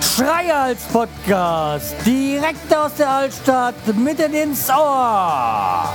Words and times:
Schreihals 0.00 0.82
Podcast, 0.92 1.94
direkt 2.04 2.74
aus 2.74 2.94
der 2.98 3.08
Altstadt, 3.08 3.74
mitten 3.96 4.34
ins 4.34 4.68
Ohr. 4.68 5.88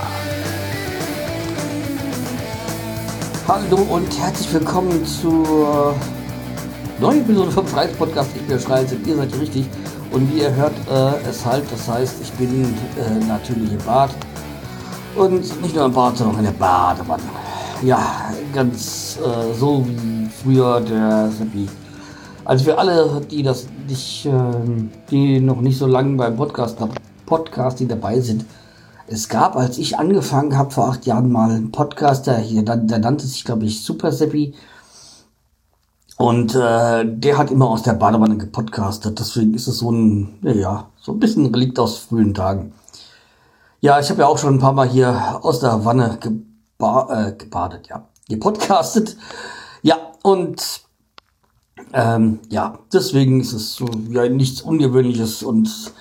Hallo 3.46 3.76
und 3.88 4.20
herzlich 4.20 4.52
willkommen 4.52 5.06
zur 5.06 5.94
neuen 6.98 7.20
Episode 7.20 7.50
vom 7.50 7.68
Schreihals 7.68 7.96
Podcast. 7.96 8.30
Ich 8.34 8.42
bin 8.42 8.58
Schreihals 8.58 8.92
und 8.92 9.06
ihr 9.06 9.16
seid 9.16 9.40
richtig. 9.40 9.66
Und 10.10 10.32
wie 10.32 10.40
ihr 10.40 10.54
hört, 10.54 10.74
äh, 10.90 11.28
es 11.28 11.46
halt, 11.46 11.64
das 11.70 11.88
heißt, 11.88 12.16
ich 12.20 12.32
bin 12.32 12.64
äh, 12.98 13.24
natürlich 13.26 13.72
im 13.72 13.78
Bad. 13.78 14.10
Und 15.20 15.60
nicht 15.60 15.74
nur 15.74 15.84
im 15.84 15.92
Bad, 15.92 16.16
sondern 16.16 16.34
auch 16.34 16.38
in 16.38 16.46
der 16.46 16.52
Badewanne. 16.52 17.22
Ja, 17.82 18.32
ganz 18.54 19.18
äh, 19.22 19.52
so 19.52 19.84
wie 19.86 20.26
früher 20.30 20.80
der 20.80 21.30
Seppi. 21.30 21.68
Also 22.46 22.64
für 22.64 22.78
alle, 22.78 23.20
die 23.30 23.42
das 23.42 23.66
nicht, 23.86 24.24
ähm, 24.24 24.90
die 25.10 25.40
noch 25.40 25.60
nicht 25.60 25.76
so 25.76 25.86
lange 25.86 26.16
beim 26.16 26.36
Podcast, 26.36 26.78
Podcasting 27.26 27.88
dabei 27.88 28.18
sind, 28.20 28.46
es 29.08 29.28
gab, 29.28 29.56
als 29.56 29.76
ich 29.76 29.98
angefangen 29.98 30.56
habe 30.56 30.70
vor 30.70 30.88
acht 30.88 31.04
Jahren 31.04 31.30
mal 31.30 31.50
einen 31.50 31.70
Podcast, 31.70 32.26
der 32.26 32.40
der, 32.40 32.78
der 32.78 32.98
nannte 32.98 33.26
sich, 33.26 33.44
glaube 33.44 33.66
ich, 33.66 33.84
Super 33.84 34.12
Seppi. 34.12 34.54
Und 36.16 36.54
äh, 36.54 37.04
der 37.04 37.36
hat 37.36 37.50
immer 37.50 37.68
aus 37.68 37.82
der 37.82 37.92
Badewanne 37.92 38.38
gepodcastet. 38.38 39.18
Deswegen 39.18 39.52
ist 39.52 39.66
es 39.66 39.80
so 39.80 39.92
ein, 39.92 40.38
ja, 40.42 40.88
so 40.98 41.12
ein 41.12 41.20
bisschen 41.20 41.44
ein 41.44 41.54
Relikt 41.54 41.78
aus 41.78 41.98
frühen 41.98 42.32
Tagen. 42.32 42.72
Ja, 43.82 43.98
ich 43.98 44.10
habe 44.10 44.20
ja 44.20 44.26
auch 44.26 44.36
schon 44.36 44.54
ein 44.54 44.58
paar 44.58 44.74
Mal 44.74 44.88
hier 44.88 45.40
aus 45.42 45.60
der 45.60 45.86
Wanne 45.86 46.18
geba 46.20 47.28
äh, 47.28 47.32
gebadet, 47.32 47.88
ja, 47.88 48.08
gepodcastet. 48.28 49.16
Ja, 49.82 49.96
und 50.22 50.82
ähm, 51.94 52.40
ja, 52.50 52.78
deswegen 52.92 53.40
ist 53.40 53.54
es 53.54 53.74
so 53.74 53.86
ja 54.10 54.28
nichts 54.28 54.60
Ungewöhnliches. 54.60 55.42
Und 55.42 55.94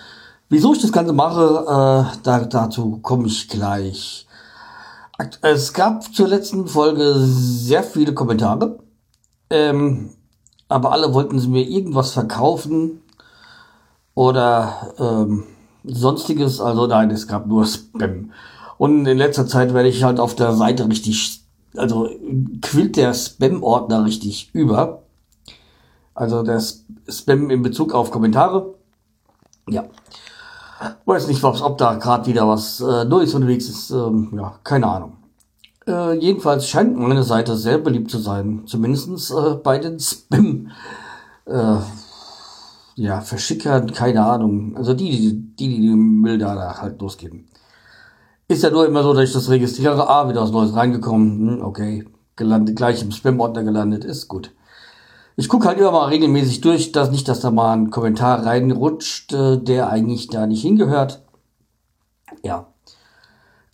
wieso 0.49 0.73
ich 0.73 0.81
das 0.81 0.91
Ganze 0.91 1.13
mache, 1.13 2.11
äh, 2.13 2.17
da, 2.23 2.39
dazu 2.39 2.99
komme 3.01 3.27
ich 3.27 3.47
gleich. 3.47 4.27
Es 5.41 5.71
gab 5.73 6.13
zur 6.13 6.27
letzten 6.27 6.67
Folge 6.67 7.13
sehr 7.15 7.83
viele 7.83 8.13
Kommentare, 8.13 8.79
ähm, 9.49 10.09
aber 10.67 10.91
alle 10.91 11.13
wollten 11.13 11.39
sie 11.39 11.47
mir 11.47 11.63
irgendwas 11.63 12.11
verkaufen 12.11 13.01
oder 14.15 14.93
ähm, 14.97 15.45
sonstiges. 15.91 16.61
Also 16.61 16.87
nein, 16.87 17.11
es 17.11 17.27
gab 17.27 17.47
nur 17.47 17.65
Spam. 17.65 18.31
Und 18.77 19.05
in 19.05 19.17
letzter 19.17 19.47
Zeit 19.47 19.73
werde 19.73 19.89
ich 19.89 20.03
halt 20.03 20.19
auf 20.19 20.35
der 20.35 20.53
Seite 20.53 20.87
richtig, 20.87 21.41
also 21.75 22.09
quillt 22.61 22.95
der 22.95 23.13
Spam-Ordner 23.13 24.05
richtig 24.05 24.49
über. 24.53 25.03
Also 26.15 26.43
der 26.43 26.61
Spam 27.09 27.49
in 27.49 27.61
Bezug 27.61 27.93
auf 27.93 28.11
Kommentare. 28.11 28.73
Ja. 29.69 29.85
Weiß 31.05 31.27
nicht, 31.27 31.43
ob 31.43 31.77
da 31.77 31.95
gerade 31.95 32.25
wieder 32.25 32.47
was 32.47 32.79
äh, 32.79 33.03
Neues 33.03 33.33
unterwegs 33.33 33.67
ist. 33.67 33.91
Ähm, 33.91 34.31
ja, 34.35 34.55
keine 34.63 34.87
Ahnung. 34.87 35.17
Äh, 35.85 36.17
jedenfalls 36.19 36.67
scheint 36.67 36.97
meine 36.97 37.23
Seite 37.23 37.57
sehr 37.57 37.79
beliebt 37.79 38.09
zu 38.09 38.19
sein. 38.19 38.63
Zumindestens 38.65 39.31
äh, 39.31 39.55
bei 39.55 39.77
den 39.77 39.99
Spam. 39.99 40.71
Äh, 41.45 41.77
ja, 42.99 43.21
Verschickern, 43.21 43.93
keine 43.93 44.25
Ahnung. 44.25 44.75
Also 44.75 44.93
die, 44.93 45.09
die, 45.09 45.55
die, 45.55 45.81
die 45.81 45.89
Müll 45.89 46.37
da 46.37 46.81
halt 46.81 46.99
losgeben. 46.99 47.47
Ist 48.49 48.63
ja 48.63 48.71
nur 48.71 48.85
immer 48.85 49.03
so, 49.03 49.13
dass 49.13 49.23
ich 49.29 49.33
das 49.33 49.49
registriere. 49.49 50.09
Ah, 50.09 50.27
wieder 50.27 50.41
was 50.41 50.51
Neues 50.51 50.75
reingekommen. 50.75 51.59
Hm, 51.59 51.61
okay. 51.61 52.05
Gelandet, 52.35 52.75
gleich 52.75 53.01
im 53.01 53.11
Spam-Ordner 53.11 53.63
gelandet. 53.63 54.03
Ist 54.03 54.27
gut. 54.27 54.53
Ich 55.37 55.47
gucke 55.47 55.67
halt 55.67 55.77
immer 55.77 55.91
mal 55.91 56.07
regelmäßig 56.07 56.59
durch, 56.59 56.91
dass 56.91 57.09
nicht, 57.09 57.29
dass 57.29 57.39
da 57.39 57.51
mal 57.51 57.71
ein 57.71 57.89
Kommentar 57.89 58.45
reinrutscht, 58.45 59.31
äh, 59.31 59.57
der 59.57 59.89
eigentlich 59.89 60.27
da 60.27 60.45
nicht 60.45 60.61
hingehört. 60.61 61.21
Ja. 62.43 62.67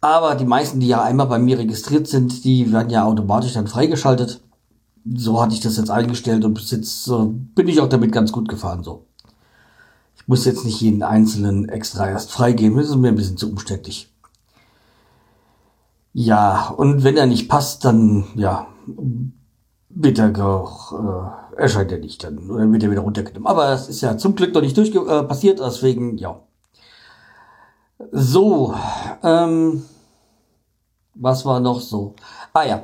Aber 0.01 0.35
die 0.35 0.45
meisten, 0.45 0.79
die 0.79 0.87
ja 0.87 1.01
einmal 1.01 1.25
bei 1.25 1.39
mir 1.39 1.57
registriert 1.57 2.07
sind, 2.07 2.43
die 2.43 2.71
werden 2.71 2.91
ja 2.91 3.05
automatisch 3.05 3.53
dann 3.53 3.65
freigeschaltet. 3.65 4.41
So 5.15 5.41
hatte 5.41 5.55
ich 5.55 5.61
das 5.61 5.77
jetzt 5.77 5.89
eingestellt 5.89 6.45
und 6.45 6.53
bis 6.53 6.69
jetzt 6.69 7.07
äh, 7.07 7.25
bin 7.25 7.67
ich 7.67 7.81
auch 7.81 7.89
damit 7.89 8.11
ganz 8.11 8.31
gut 8.31 8.47
gefahren 8.47 8.83
so. 8.83 9.07
Muss 10.27 10.45
jetzt 10.45 10.65
nicht 10.65 10.81
jeden 10.81 11.03
einzelnen 11.03 11.69
extra 11.69 12.09
erst 12.09 12.31
freigeben, 12.31 12.77
das 12.77 12.89
ist 12.89 12.95
mir 12.95 13.09
ein 13.09 13.15
bisschen 13.15 13.37
zu 13.37 13.49
umständlich. 13.49 14.11
Ja, 16.13 16.69
und 16.69 17.03
wenn 17.03 17.17
er 17.17 17.25
nicht 17.25 17.49
passt, 17.49 17.85
dann 17.85 18.25
ja, 18.35 18.67
wird 19.89 20.39
auch, 20.39 20.93
äh, 20.93 21.61
erscheint 21.61 21.91
er 21.91 21.99
nicht 21.99 22.23
dann, 22.23 22.49
oder 22.49 22.71
wird 22.71 22.83
er 22.83 22.91
wieder 22.91 23.01
runtergenommen. 23.01 23.47
Aber 23.47 23.69
es 23.71 23.87
ist 23.87 24.01
ja 24.01 24.17
zum 24.17 24.35
Glück 24.35 24.53
noch 24.53 24.61
nicht 24.61 24.77
durch 24.77 24.95
äh, 24.95 25.23
passiert, 25.23 25.59
deswegen, 25.59 26.17
ja. 26.17 26.39
So, 28.11 28.75
ähm, 29.23 29.83
was 31.13 31.45
war 31.45 31.59
noch 31.59 31.81
so? 31.81 32.15
Ah 32.53 32.63
ja, 32.63 32.83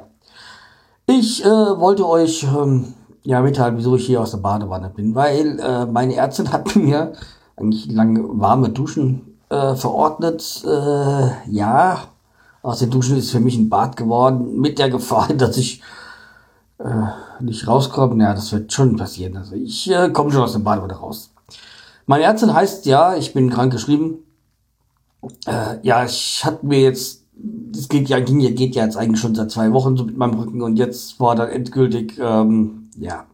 ich 1.05 1.43
äh, 1.43 1.47
wollte 1.47 2.07
euch 2.07 2.43
ähm, 2.43 2.93
ja 3.23 3.41
mitteilen, 3.41 3.77
wieso 3.77 3.95
ich 3.95 4.05
hier 4.05 4.21
aus 4.21 4.31
der 4.31 4.39
Badewanne 4.39 4.89
bin, 4.89 5.15
weil 5.15 5.59
äh, 5.59 5.85
meine 5.85 6.15
Ärztin 6.15 6.51
hat 6.51 6.75
mir 6.75 7.13
eigentlich 7.55 7.91
lange 7.91 8.21
warme 8.23 8.69
Duschen 8.69 9.37
äh, 9.49 9.75
verordnet. 9.75 10.63
Äh, 10.65 11.51
ja, 11.51 12.03
aus 12.61 12.79
den 12.79 12.89
Duschen 12.89 13.17
ist 13.17 13.31
für 13.31 13.39
mich 13.39 13.57
ein 13.57 13.69
Bad 13.69 13.97
geworden, 13.97 14.59
mit 14.59 14.79
der 14.79 14.89
Gefahr, 14.89 15.33
dass 15.37 15.57
ich 15.57 15.81
äh, 16.79 17.43
nicht 17.43 17.67
rauskomme. 17.67 18.21
Ja, 18.23 18.33
das 18.33 18.51
wird 18.51 18.71
schon 18.73 18.95
passieren. 18.97 19.37
Also 19.37 19.55
ich 19.55 19.89
äh, 19.91 20.09
komme 20.09 20.31
schon 20.31 20.43
aus 20.43 20.53
dem 20.53 20.63
Badewanne 20.63 20.93
raus. 20.93 21.31
Meine 22.05 22.23
Ärztin 22.23 22.53
heißt 22.53 22.85
ja, 22.87 23.15
ich 23.15 23.33
bin 23.33 23.49
krank 23.49 23.71
geschrieben. 23.71 24.19
Äh, 25.45 25.77
ja, 25.83 26.03
ich 26.03 26.43
hatte 26.43 26.65
mir 26.65 26.81
jetzt, 26.81 27.23
das 27.33 27.87
geht 27.87 28.09
ja, 28.09 28.19
ging 28.19 28.39
ja, 28.39 28.49
geht 28.49 28.75
ja 28.75 28.83
jetzt 28.83 28.97
eigentlich 28.97 29.21
schon 29.21 29.35
seit 29.35 29.51
zwei 29.51 29.71
Wochen 29.71 29.95
so 29.95 30.03
mit 30.03 30.17
meinem 30.17 30.39
Rücken 30.39 30.61
und 30.61 30.77
jetzt 30.77 31.19
war 31.19 31.35
dann 31.35 31.49
endgültig, 31.49 32.19
ähm, 32.19 32.80
ja, 32.97 33.25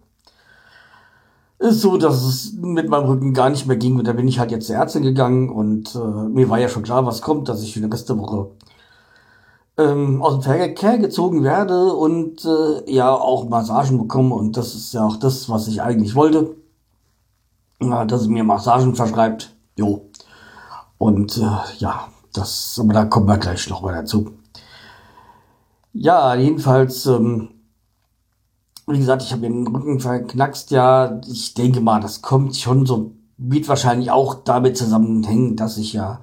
ist 1.60 1.82
so, 1.82 1.98
dass 1.98 2.24
es 2.24 2.54
mit 2.54 2.88
meinem 2.88 3.06
Rücken 3.06 3.34
gar 3.34 3.50
nicht 3.50 3.66
mehr 3.66 3.78
ging 3.78 3.98
und 3.98 4.08
da 4.08 4.14
bin 4.14 4.28
ich 4.28 4.40
halt 4.40 4.52
jetzt 4.52 4.68
zur 4.68 4.76
Ärztin 4.76 5.04
gegangen 5.04 5.50
und 5.50 5.96
äh, 5.96 5.98
mir 5.98 6.50
war 6.50 6.60
ja 6.60 6.70
schon 6.70 6.84
klar, 6.84 7.06
was 7.06 7.22
kommt, 7.22 7.50
dass 7.50 7.64
ich 7.64 7.74
für 7.74 7.80
die 7.80 7.88
nächste 7.88 8.18
Woche 8.20 8.52
ähm, 9.78 10.22
aus 10.22 10.34
dem 10.34 10.44
Verkehr 10.44 11.00
gezogen 11.00 11.44
werde 11.44 11.94
und 11.94 12.46
äh, 12.46 12.92
ja 12.92 13.12
auch 13.12 13.50
Massagen 13.50 13.98
bekomme 13.98 14.36
und 14.36 14.56
das 14.56 14.76
ist 14.76 14.94
ja 14.94 15.06
auch 15.06 15.18
das, 15.18 15.50
was 15.50 15.68
ich 15.68 15.82
eigentlich 15.82 16.14
wollte, 16.14 16.56
ja, 17.82 18.06
dass 18.06 18.24
sie 18.24 18.30
mir 18.30 18.44
Massagen 18.44 18.96
verschreibt. 18.96 19.56
Jo. 19.76 20.10
Und 20.98 21.38
äh, 21.38 21.78
ja, 21.78 22.08
das, 22.34 22.80
aber 22.82 22.94
da 22.94 23.06
kommen 23.06 23.28
wir 23.28 23.38
gleich 23.38 23.70
noch 23.70 23.82
mal 23.82 23.94
dazu. 23.94 24.32
Ja, 25.94 26.36
jedenfalls, 26.36 27.06
ähm, 27.06 27.50
wie 28.88 29.00
gesagt, 29.00 29.22
ich 29.24 29.32
habe 29.32 29.42
den 29.42 29.68
Rücken 29.68 30.00
verknackst. 30.00 30.72
Ja, 30.72 31.20
ich 31.28 31.54
denke 31.54 31.82
mal, 31.82 32.00
das 32.00 32.22
kommt 32.22 32.56
schon 32.56 32.86
so, 32.86 33.12
wird 33.38 33.68
wahrscheinlich 33.68 34.12
auch 34.12 34.36
damit 34.36 34.78
zusammenhängen, 34.78 35.56
dass 35.56 35.78
ich 35.78 35.94
ja 35.94 36.22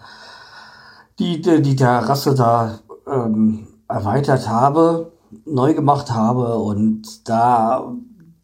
die, 1.19 1.41
die, 1.41 1.63
die 1.63 1.77
Terrasse 1.77 2.35
da 2.35 2.79
ähm, 3.07 3.67
erweitert 3.89 4.49
habe, 4.49 5.13
neu 5.45 5.75
gemacht 5.75 6.11
habe 6.11 6.57
und 6.59 7.29
da 7.29 7.95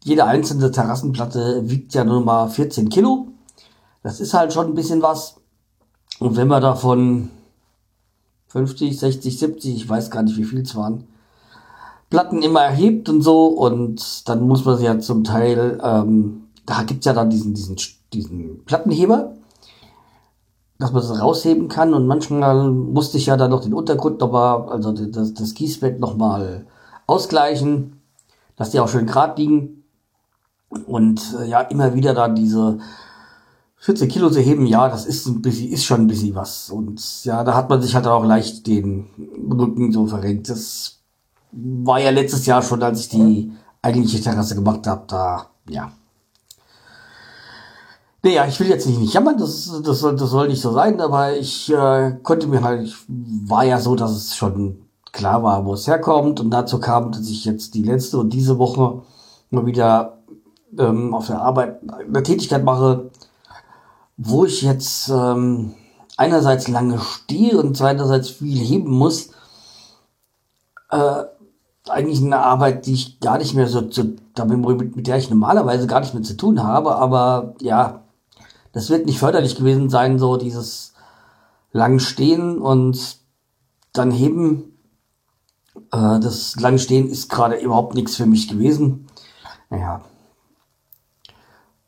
jede 0.03 0.25
einzelne 0.25 0.71
Terrassenplatte 0.71 1.69
wiegt 1.69 1.93
ja 1.93 2.03
nur 2.03 2.21
mal 2.21 2.49
14 2.49 2.89
Kilo. 2.89 3.27
Das 4.03 4.19
ist 4.19 4.33
halt 4.33 4.53
schon 4.53 4.67
ein 4.67 4.75
bisschen 4.75 5.01
was. 5.01 5.37
Und 6.19 6.35
wenn 6.35 6.47
man 6.47 6.61
davon 6.61 7.29
50, 8.47 8.99
60, 8.99 9.39
70, 9.39 9.75
ich 9.75 9.89
weiß 9.89 10.11
gar 10.11 10.23
nicht, 10.23 10.37
wie 10.37 10.43
viel 10.43 10.61
es 10.61 10.75
waren, 10.75 11.07
Platten 12.11 12.43
immer 12.43 12.61
erhebt 12.61 13.07
und 13.09 13.21
so 13.21 13.47
und 13.47 14.27
dann 14.29 14.45
muss 14.47 14.65
man 14.65 14.77
sie 14.77 14.85
ja 14.85 14.99
zum 14.99 15.23
Teil, 15.23 15.79
ähm, 15.81 16.43
da 16.65 16.83
gibt's 16.83 17.05
ja 17.05 17.13
dann 17.13 17.29
diesen, 17.29 17.53
diesen, 17.53 17.77
diesen 18.13 18.65
Plattenheber, 18.65 19.33
dass 20.77 20.91
man 20.91 21.01
das 21.01 21.21
rausheben 21.21 21.69
kann 21.69 21.93
und 21.93 22.05
manchmal 22.05 22.69
musste 22.69 23.17
ich 23.17 23.27
ja 23.27 23.37
dann 23.37 23.49
noch 23.49 23.63
den 23.63 23.73
Untergrund 23.73 24.19
nochmal, 24.19 24.69
also 24.69 24.91
das, 24.91 25.33
das 25.33 25.53
Kiesbett 25.53 26.01
nochmal 26.01 26.67
ausgleichen, 27.07 28.01
dass 28.57 28.71
die 28.71 28.81
auch 28.81 28.89
schön 28.89 29.05
gerade 29.05 29.41
liegen 29.41 29.85
und 30.85 31.21
äh, 31.39 31.47
ja, 31.47 31.61
immer 31.61 31.95
wieder 31.95 32.13
dann 32.13 32.35
diese 32.35 32.79
14 33.77 34.09
Kilo 34.09 34.29
zu 34.29 34.41
heben, 34.41 34.65
ja, 34.65 34.89
das 34.89 35.05
ist 35.05 35.27
ein 35.27 35.41
bisschen, 35.41 35.71
ist 35.71 35.85
schon 35.85 36.01
ein 36.01 36.07
bisschen 36.07 36.35
was. 36.35 36.69
Und 36.69 37.23
ja, 37.23 37.43
da 37.43 37.55
hat 37.55 37.69
man 37.69 37.81
sich 37.81 37.95
halt 37.95 38.05
auch 38.05 38.23
leicht 38.23 38.67
den 38.67 39.07
Rücken 39.49 39.91
so 39.91 40.05
verrenkt. 40.05 40.49
Das 40.49 41.00
war 41.51 41.99
ja 41.99 42.09
letztes 42.11 42.45
Jahr 42.45 42.61
schon, 42.61 42.81
als 42.83 43.01
ich 43.01 43.09
die 43.09 43.51
eigentliche 43.81 44.21
Terrasse 44.21 44.55
gemacht 44.55 44.87
habe, 44.87 45.03
da, 45.07 45.47
ja. 45.69 45.91
Naja, 48.23 48.45
ich 48.45 48.59
will 48.59 48.67
jetzt 48.67 48.85
nicht, 48.85 48.99
nicht 48.99 49.13
jammern, 49.13 49.37
das, 49.37 49.81
das, 49.83 50.01
das 50.01 50.29
soll 50.29 50.47
nicht 50.47 50.61
so 50.61 50.71
sein, 50.73 51.01
aber 51.01 51.35
ich 51.35 51.71
äh, 51.73 52.17
konnte 52.21 52.47
mir 52.47 52.61
halt, 52.61 52.83
ich 52.83 52.95
war 53.07 53.63
ja 53.63 53.79
so, 53.79 53.95
dass 53.95 54.11
es 54.11 54.35
schon 54.35 54.81
klar 55.11 55.43
war, 55.43 55.65
wo 55.65 55.73
es 55.73 55.87
herkommt. 55.87 56.39
Und 56.39 56.51
dazu 56.51 56.79
kam, 56.79 57.11
dass 57.11 57.29
ich 57.29 57.45
jetzt 57.45 57.73
die 57.73 57.83
letzte 57.83 58.17
und 58.17 58.31
diese 58.31 58.57
Woche 58.57 59.01
mal 59.49 59.65
wieder 59.65 60.19
ähm, 60.77 61.13
auf 61.13 61.27
der 61.27 61.41
Arbeit 61.41 61.79
eine 61.91 62.23
Tätigkeit 62.23 62.63
mache, 62.63 63.11
wo 64.17 64.45
ich 64.45 64.61
jetzt 64.61 65.09
ähm, 65.09 65.73
einerseits 66.17 66.67
lange 66.67 66.99
stehe 66.99 67.57
und 67.57 67.75
zweiterseits 67.75 68.29
viel 68.29 68.59
heben 68.59 68.91
muss. 68.91 69.29
Äh, 70.89 71.23
eigentlich 71.89 72.21
eine 72.21 72.39
Arbeit, 72.39 72.85
die 72.85 72.93
ich 72.93 73.19
gar 73.19 73.37
nicht 73.37 73.53
mehr 73.53 73.67
so 73.67 73.81
zu, 73.81 74.15
damit, 74.35 74.59
mit 74.95 75.07
der 75.07 75.17
ich 75.17 75.29
normalerweise 75.29 75.87
gar 75.87 75.99
nicht 75.99 76.13
mehr 76.13 76.23
zu 76.23 76.37
tun 76.37 76.63
habe, 76.63 76.95
aber 76.95 77.55
ja, 77.59 78.03
das 78.73 78.89
wird 78.89 79.05
nicht 79.05 79.19
förderlich 79.19 79.55
gewesen 79.55 79.89
sein, 79.89 80.19
so 80.19 80.37
dieses 80.37 80.93
lang 81.71 81.99
stehen 81.99 82.59
und 82.59 83.17
dann 83.93 84.11
heben. 84.11 84.77
Äh, 85.91 86.19
das 86.19 86.59
lang 86.59 86.77
stehen 86.77 87.09
ist 87.09 87.29
gerade 87.29 87.55
überhaupt 87.55 87.95
nichts 87.95 88.15
für 88.15 88.25
mich 88.25 88.47
gewesen. 88.47 89.07
Naja. 89.69 90.01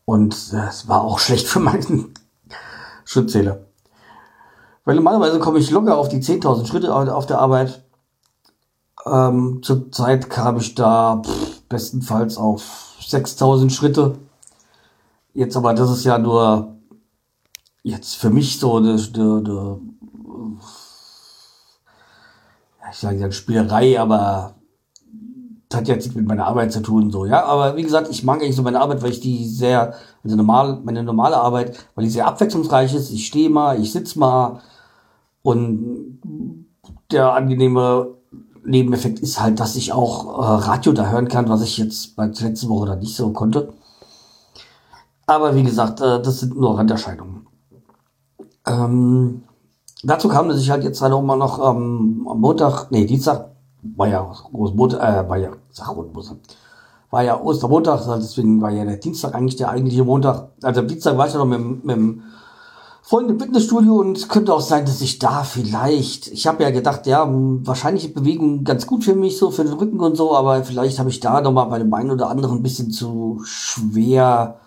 Und 0.06 0.34
es 0.34 0.88
war 0.88 1.02
auch 1.02 1.20
schlecht 1.20 1.48
für 1.48 1.60
meinen 1.60 2.14
Schrittzähler. 3.06 3.66
Weil 4.86 4.96
normalerweise 4.96 5.40
komme 5.40 5.60
ich 5.60 5.72
locker 5.72 5.98
auf 5.98 6.10
die 6.10 6.22
10.000 6.22 6.66
Schritte 6.66 6.94
auf 6.94 7.26
der 7.26 7.40
Arbeit. 7.40 7.83
Ähm, 9.06 9.60
Zurzeit 9.62 10.30
kam 10.30 10.58
ich 10.58 10.76
da 10.76 11.22
pff, 11.26 11.62
bestenfalls 11.64 12.38
auf 12.38 12.98
6.000 13.02 13.70
Schritte. 13.70 14.18
Jetzt 15.34 15.58
aber, 15.58 15.74
das 15.74 15.92
ist 15.92 16.06
ja 16.06 16.18
nur 16.18 16.76
jetzt 17.84 18.16
für 18.16 18.30
mich 18.30 18.60
so 18.60 18.78
eine, 18.78 18.94
eine, 18.94 19.24
eine 19.38 19.80
ich 22.92 23.00
sage 23.00 23.18
ja 23.18 23.32
Spielerei, 23.32 24.00
aber 24.00 24.54
das 25.68 25.80
hat 25.80 25.88
jetzt 25.88 26.04
nichts 26.04 26.16
mit 26.16 26.28
meiner 26.28 26.46
Arbeit 26.46 26.72
zu 26.72 26.82
tun, 26.82 27.10
so, 27.10 27.26
ja. 27.26 27.44
Aber 27.46 27.76
wie 27.76 27.84
gesagt, 27.84 28.08
ich 28.10 28.24
mag 28.24 28.40
eigentlich 28.42 28.56
so 28.56 28.62
meine 28.62 28.80
Arbeit, 28.80 29.02
weil 29.02 29.10
ich 29.10 29.20
die 29.20 29.48
sehr, 29.48 29.96
also 30.24 30.36
normal, 30.36 30.80
meine 30.84 31.04
normale 31.04 31.38
Arbeit, 31.38 31.88
weil 31.96 32.06
die 32.06 32.12
sehr 32.12 32.28
abwechslungsreich 32.28 32.94
ist. 32.94 33.10
Ich 33.10 33.26
stehe 33.26 33.50
mal, 33.50 33.82
ich 33.82 33.92
sitze 33.92 34.20
mal 34.20 34.62
und 35.42 36.20
der 37.12 37.34
angenehme 37.34 38.16
Nebeneffekt 38.66 39.20
ist 39.20 39.40
halt, 39.40 39.60
dass 39.60 39.76
ich 39.76 39.94
auch 39.94 40.40
äh, 40.40 40.66
Radio 40.66 40.94
da 40.94 41.10
hören 41.10 41.28
kann, 41.28 41.50
was 41.50 41.62
ich 41.62 41.78
jetzt 41.78 42.16
bei 42.16 42.28
der 42.28 42.50
letzten 42.50 42.70
Woche 42.70 42.88
da 42.88 42.96
nicht 42.96 43.16
so 43.16 43.32
konnte. 43.32 43.74
Aber 45.26 45.56
wie 45.56 45.64
gesagt, 45.64 46.02
äh, 46.02 46.22
das 46.22 46.40
sind 46.40 46.56
nur 46.58 46.78
Randerscheinungen. 46.78 47.48
Ähm, 48.66 49.44
dazu 50.04 50.30
kam, 50.30 50.50
dass 50.50 50.62
ich 50.62 50.70
halt 50.70 50.84
jetzt 50.84 51.02
halt 51.02 51.14
auch 51.14 51.22
mal 51.22 51.38
noch 51.38 51.60
ähm, 51.60 52.28
am 52.30 52.40
Montag, 52.40 52.92
nee, 52.92 53.06
Dienstag, 53.06 53.50
war 53.82 54.08
ja 54.08 54.32
Großmontag, 54.52 55.02
äh, 55.02 55.30
war 55.30 55.38
ja, 55.38 55.50
sag 55.72 55.96
war 57.14 57.24
ja 57.24 57.40
Ostermontag, 57.40 58.00
also 58.00 58.16
deswegen 58.16 58.60
war 58.60 58.72
ja 58.72 58.86
der 58.86 58.98
Dienstag 58.98 59.36
eigentlich 59.36 59.56
der 59.56 59.70
eigentliche 59.70 60.04
Montag. 60.04 60.50
Also 60.64 60.80
am 60.82 60.88
Dienstag 60.88 61.16
war 61.16 61.28
ich 61.28 61.34
ja 61.34 61.40
noch 61.40 61.46
mit, 61.46 61.86
mit 61.86 62.22
dem 63.04 63.10
Freund 63.10 63.30
im 63.30 63.40
Fitnessstudio 63.40 63.96
und 63.96 64.18
es 64.18 64.30
könnte 64.30 64.54
auch 64.54 64.62
sein, 64.62 64.86
dass 64.86 65.02
ich 65.02 65.20
da 65.20 65.44
vielleicht, 65.44 66.28
ich 66.28 66.48
habe 66.48 66.64
ja 66.64 66.72
gedacht, 66.72 67.06
ja, 67.06 67.28
wahrscheinlich 67.30 68.14
Bewegung 68.14 68.64
ganz 68.64 68.88
gut 68.88 69.04
für 69.04 69.16
mich, 69.16 69.38
so 69.38 69.52
für 69.52 69.66
den 69.66 69.74
Rücken 69.74 70.00
und 70.00 70.16
so, 70.16 70.36
aber 70.36 70.64
vielleicht 70.64 71.00
habe 71.00 71.10
ich 71.10 71.20
da 71.20 71.42
nochmal 71.42 71.68
bei 71.68 71.80
dem 71.80 71.94
einen 71.94 72.12
oder 72.12 72.30
anderen 72.30 72.60
ein 72.60 72.64
bisschen 72.64 72.92
zu 72.92 73.42
schwer, 73.44 74.60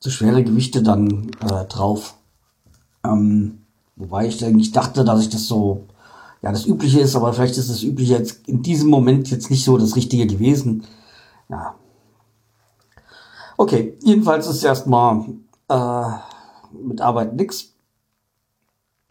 zu 0.00 0.10
schwere 0.10 0.42
Gewichte 0.42 0.82
dann 0.82 1.30
äh, 1.40 1.64
drauf. 1.66 2.14
Ähm, 3.04 3.62
wobei 3.96 4.26
ich 4.26 4.44
eigentlich 4.44 4.72
dachte, 4.72 5.04
dass 5.04 5.20
ich 5.22 5.28
das 5.28 5.46
so, 5.46 5.84
ja, 6.42 6.50
das 6.50 6.66
Übliche 6.66 7.00
ist, 7.00 7.14
aber 7.14 7.32
vielleicht 7.32 7.58
ist 7.58 7.70
das 7.70 7.84
Übliche 7.84 8.14
jetzt 8.14 8.48
in 8.48 8.62
diesem 8.62 8.90
Moment 8.90 9.30
jetzt 9.30 9.50
nicht 9.50 9.64
so 9.64 9.78
das 9.78 9.94
Richtige 9.94 10.26
gewesen. 10.26 10.84
Ja. 11.48 11.76
Okay, 13.56 13.96
jedenfalls 14.02 14.48
ist 14.48 14.64
erstmal 14.64 15.26
äh, 15.68 16.31
mit 16.72 17.00
Arbeit 17.00 17.34
nix. 17.34 17.72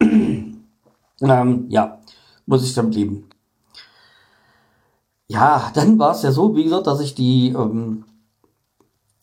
ähm, 0.02 1.66
ja, 1.68 1.98
muss 2.46 2.64
ich 2.64 2.74
damit 2.74 2.94
leben. 2.94 3.28
Ja, 5.28 5.70
dann 5.74 5.98
war 5.98 6.12
es 6.12 6.22
ja 6.22 6.32
so, 6.32 6.54
wie 6.56 6.64
gesagt, 6.64 6.86
dass 6.86 7.00
ich 7.00 7.14
die 7.14 7.48
ähm, 7.50 8.04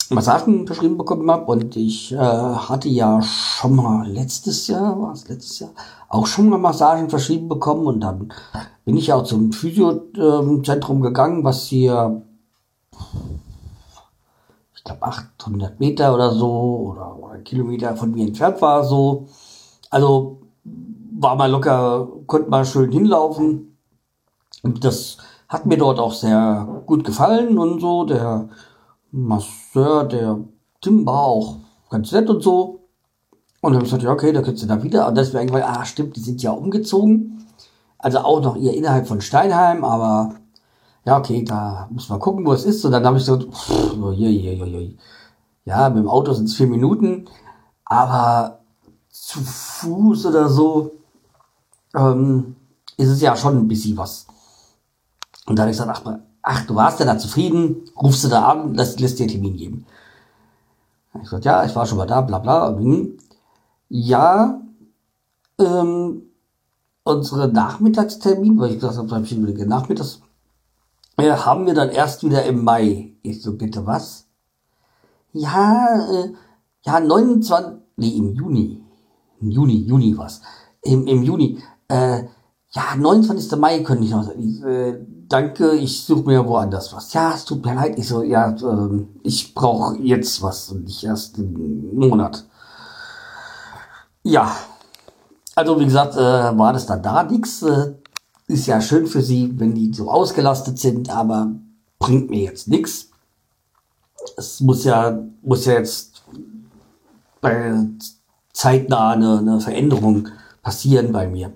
Massagen 0.10 0.66
verschrieben 0.66 0.98
bekommen 0.98 1.30
habe 1.30 1.46
und 1.46 1.76
ich 1.76 2.12
äh, 2.14 2.18
hatte 2.18 2.90
ja 2.90 3.22
schon 3.22 3.76
mal 3.76 4.08
letztes 4.08 4.66
Jahr, 4.68 5.00
war 5.00 5.12
es 5.14 5.28
letztes 5.28 5.60
Jahr, 5.60 5.70
auch 6.08 6.26
schon 6.26 6.50
mal 6.50 6.58
Massagen 6.58 7.12
verschrieben 7.12 7.48
bekommen 7.48 7.86
und 7.86 8.00
dann 8.00 8.34
bin 8.86 8.98
ich 8.98 9.14
auch 9.14 9.24
zum 9.24 9.52
Physiozentrum 9.52 11.02
gegangen, 11.02 11.44
was 11.44 11.68
hier 11.68 12.24
ich 14.80 14.86
glaube 14.86 15.04
800 15.04 15.78
Meter 15.82 16.14
oder 16.14 16.32
so 16.32 16.94
oder, 16.94 17.18
oder 17.22 17.40
Kilometer 17.40 17.98
von 17.98 18.12
mir 18.12 18.26
entfernt 18.26 18.62
war 18.62 18.86
so. 18.86 19.28
Also 19.90 20.42
war 20.64 21.36
mal 21.36 21.52
locker, 21.52 22.08
konnte 22.28 22.50
mal 22.50 22.64
schön 22.64 22.90
hinlaufen. 22.90 23.78
Und 24.64 24.86
das 24.86 25.18
hat 25.50 25.66
mir 25.66 25.78
dort 25.78 26.00
auch 26.00 26.14
sehr 26.14 26.82
gut 26.86 27.04
gefallen 27.04 27.58
und 27.58 27.82
so. 27.82 28.06
Der 28.06 28.48
Masseur, 29.12 30.06
der 30.06 30.40
Tim 30.80 31.06
war 31.06 31.24
auch 31.24 31.58
ganz 31.90 32.14
nett 32.14 32.30
und 32.30 32.42
so. 32.42 32.88
Und 33.60 33.74
dann 33.74 33.76
habe 33.76 33.84
ich 33.84 33.92
gesagt, 33.92 34.04
ja, 34.04 34.12
okay, 34.12 34.32
da 34.32 34.42
könntest 34.42 34.64
du 34.64 34.68
da 34.68 34.82
wieder. 34.82 35.10
Und 35.10 35.18
das 35.18 35.34
wäre 35.34 35.44
irgendwann, 35.44 35.64
ah, 35.64 35.84
stimmt, 35.84 36.16
die 36.16 36.22
sind 36.22 36.42
ja 36.42 36.52
umgezogen. 36.52 37.46
Also 37.98 38.20
auch 38.20 38.42
noch 38.42 38.56
ihr 38.56 38.74
innerhalb 38.74 39.10
von 39.10 39.20
Steinheim, 39.20 39.84
aber 39.84 40.36
ja, 41.06 41.18
okay, 41.18 41.44
da 41.44 41.88
muss 41.92 42.10
man 42.10 42.20
gucken, 42.20 42.46
wo 42.46 42.54
es 42.54 42.66
ist. 42.66 42.84
Und 42.86 42.92
dann 42.92 43.06
habe 43.06 43.18
ich 43.18 43.26
so, 43.26 43.38
hier, 44.14 44.30
hier, 44.30 44.54
hier, 44.54 44.66
hier. 44.66 44.94
ja, 45.66 45.90
mit 45.90 46.00
dem 46.00 46.10
Auto 46.10 46.34
sind 46.34 46.46
es 46.46 46.56
vier 46.56 46.68
Minuten, 46.68 47.26
aber 47.86 48.60
zu 49.10 49.40
Fuß 49.40 50.26
oder 50.28 50.50
so 50.50 50.92
ähm, 51.96 52.56
ist 52.98 53.10
es 53.10 53.22
ja 53.22 53.36
schon 53.36 53.58
ein 53.58 53.68
bisschen 53.68 53.98
was. 53.98 54.28
Und 55.48 55.58
dann 55.58 55.64
habe 55.64 55.72
ich 55.72 55.78
gesagt, 55.78 56.02
ach, 56.06 56.20
ach, 56.42 56.66
du 56.66 56.76
warst 56.76 57.00
ja 57.00 57.06
da 57.06 57.18
zufrieden, 57.18 57.86
rufst 57.96 58.24
du 58.24 58.28
da 58.28 58.48
an, 58.50 58.74
lässt, 58.76 59.00
lässt 59.00 59.20
dir 59.20 59.28
Termin 59.28 59.56
geben. 59.56 59.86
Ich 61.16 61.22
gesagt, 61.22 61.46
ja, 61.46 61.66
ich 61.66 61.76
war 61.76 61.86
schon 61.86 61.98
mal 61.98 62.06
da, 62.06 62.22
bla 62.22 62.40
bla. 62.40 62.80
Ja, 63.90 64.62
ähm, 65.60 66.22
unsere 67.04 67.48
Nachmittagstermin, 67.48 68.60
weil 68.60 68.72
ich 68.72 68.80
gesagt 68.80 69.12
habe, 69.12 69.24
ich 69.24 69.32
überlege, 69.32 69.66
nachmittags 69.66 70.22
äh, 71.20 71.32
haben 71.32 71.66
wir 71.66 71.74
dann 71.74 71.90
erst 71.90 72.24
wieder 72.24 72.44
im 72.46 72.64
Mai. 72.64 73.14
Ich 73.22 73.42
so, 73.42 73.58
bitte 73.58 73.86
was? 73.86 74.28
Ja, 75.34 75.88
äh, 76.12 76.34
ja, 76.84 77.00
29, 77.00 77.74
nee, 77.98 78.10
im 78.10 78.34
Juni. 78.34 78.84
Im 79.42 79.52
Juni, 79.52 79.84
Juni 79.86 80.18
was. 80.18 80.42
Im, 80.82 81.08
im 81.08 81.24
Juni. 81.24 81.62
Äh, 81.88 82.24
ja, 82.72 82.96
29. 82.98 83.58
Mai 83.60 83.80
könnte 83.80 84.06
ich 84.06 84.12
noch. 84.12 84.30
Ich, 84.36 84.64
äh, 84.64 85.00
danke, 85.28 85.74
ich 85.76 86.04
suche 86.04 86.24
mir 86.24 86.46
woanders 86.46 86.94
was. 86.94 87.14
Ja, 87.14 87.34
es 87.34 87.46
tut 87.46 87.66
mir 87.66 87.76
leid. 87.76 87.98
Ich 87.98 88.08
so, 88.08 88.24
ja, 88.24 88.52
äh, 88.52 89.06
ich 89.24 89.54
brauche 89.54 89.98
jetzt 89.98 90.42
was 90.42 90.70
und 90.70 90.84
nicht 90.86 91.04
erst 91.04 91.38
im 91.38 91.96
Monat. 91.96 92.46
Ja, 94.24 94.56
also 95.56 95.80
wie 95.80 95.86
gesagt, 95.86 96.16
äh, 96.16 96.58
war 96.58 96.74
das 96.74 96.86
dann 96.86 97.02
da 97.02 97.24
nix. 97.24 97.64
Äh, 97.64 97.96
ist 98.50 98.66
ja 98.66 98.82
schön 98.82 99.06
für 99.06 99.22
sie, 99.22 99.58
wenn 99.60 99.76
die 99.76 99.94
so 99.94 100.10
ausgelastet 100.10 100.80
sind, 100.80 101.10
aber 101.10 101.52
bringt 102.00 102.30
mir 102.30 102.42
jetzt 102.42 102.68
nichts. 102.68 103.12
Es 104.38 104.60
muss 104.60 104.84
ja, 104.84 105.20
muss 105.44 105.66
ja 105.66 105.74
jetzt 105.74 106.24
bei 107.42 107.86
zeitnah 108.52 109.12
eine, 109.12 109.38
eine 109.38 109.60
Veränderung 109.60 110.30
passieren 110.64 111.12
bei 111.12 111.28
mir. 111.28 111.54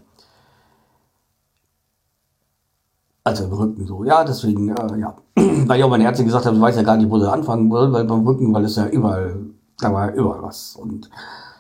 Also 3.24 3.46
im 3.46 3.54
Rücken 3.54 3.88
so, 3.88 4.04
ja, 4.04 4.24
deswegen, 4.24 4.70
äh, 4.70 5.00
ja. 5.00 5.16
Weil 5.36 5.80
ich 5.80 5.84
auch 5.84 5.90
meine 5.90 6.04
Ärztin 6.04 6.26
gesagt 6.28 6.46
habe, 6.46 6.56
ich 6.56 6.62
weiß 6.62 6.76
ja 6.76 6.84
gar 6.84 6.98
nicht, 6.98 7.10
wo 7.10 7.18
sie 7.18 7.32
anfangen 7.32 7.72
will, 7.72 7.92
weil 7.92 8.04
beim 8.06 8.28
Rücken, 8.28 8.54
weil 8.54 8.66
es 8.66 8.76
ja 8.76 8.86
überall, 8.88 9.38
da 9.80 9.92
war 9.92 10.10
ja 10.10 10.14
überall 10.14 10.44
was. 10.44 10.76
Und 10.76 11.10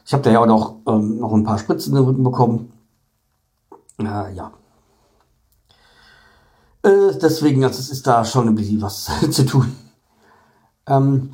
ich 0.05 0.13
habe 0.13 0.21
da 0.21 0.31
ja 0.31 0.41
auch 0.41 0.45
noch, 0.45 0.75
ähm, 0.87 1.19
noch 1.19 1.33
ein 1.33 1.43
paar 1.43 1.57
Spritzen 1.57 1.95
im 1.95 2.03
Rücken 2.03 2.23
bekommen. 2.23 2.71
Äh, 3.99 4.35
ja. 4.35 4.51
Äh, 6.83 7.17
deswegen, 7.21 7.63
also 7.63 7.79
es 7.79 7.89
ist 7.89 8.05
da 8.05 8.25
schon 8.25 8.47
ein 8.47 8.55
bisschen 8.55 8.81
was 8.81 9.09
zu 9.31 9.45
tun. 9.45 9.75
Ähm, 10.85 11.33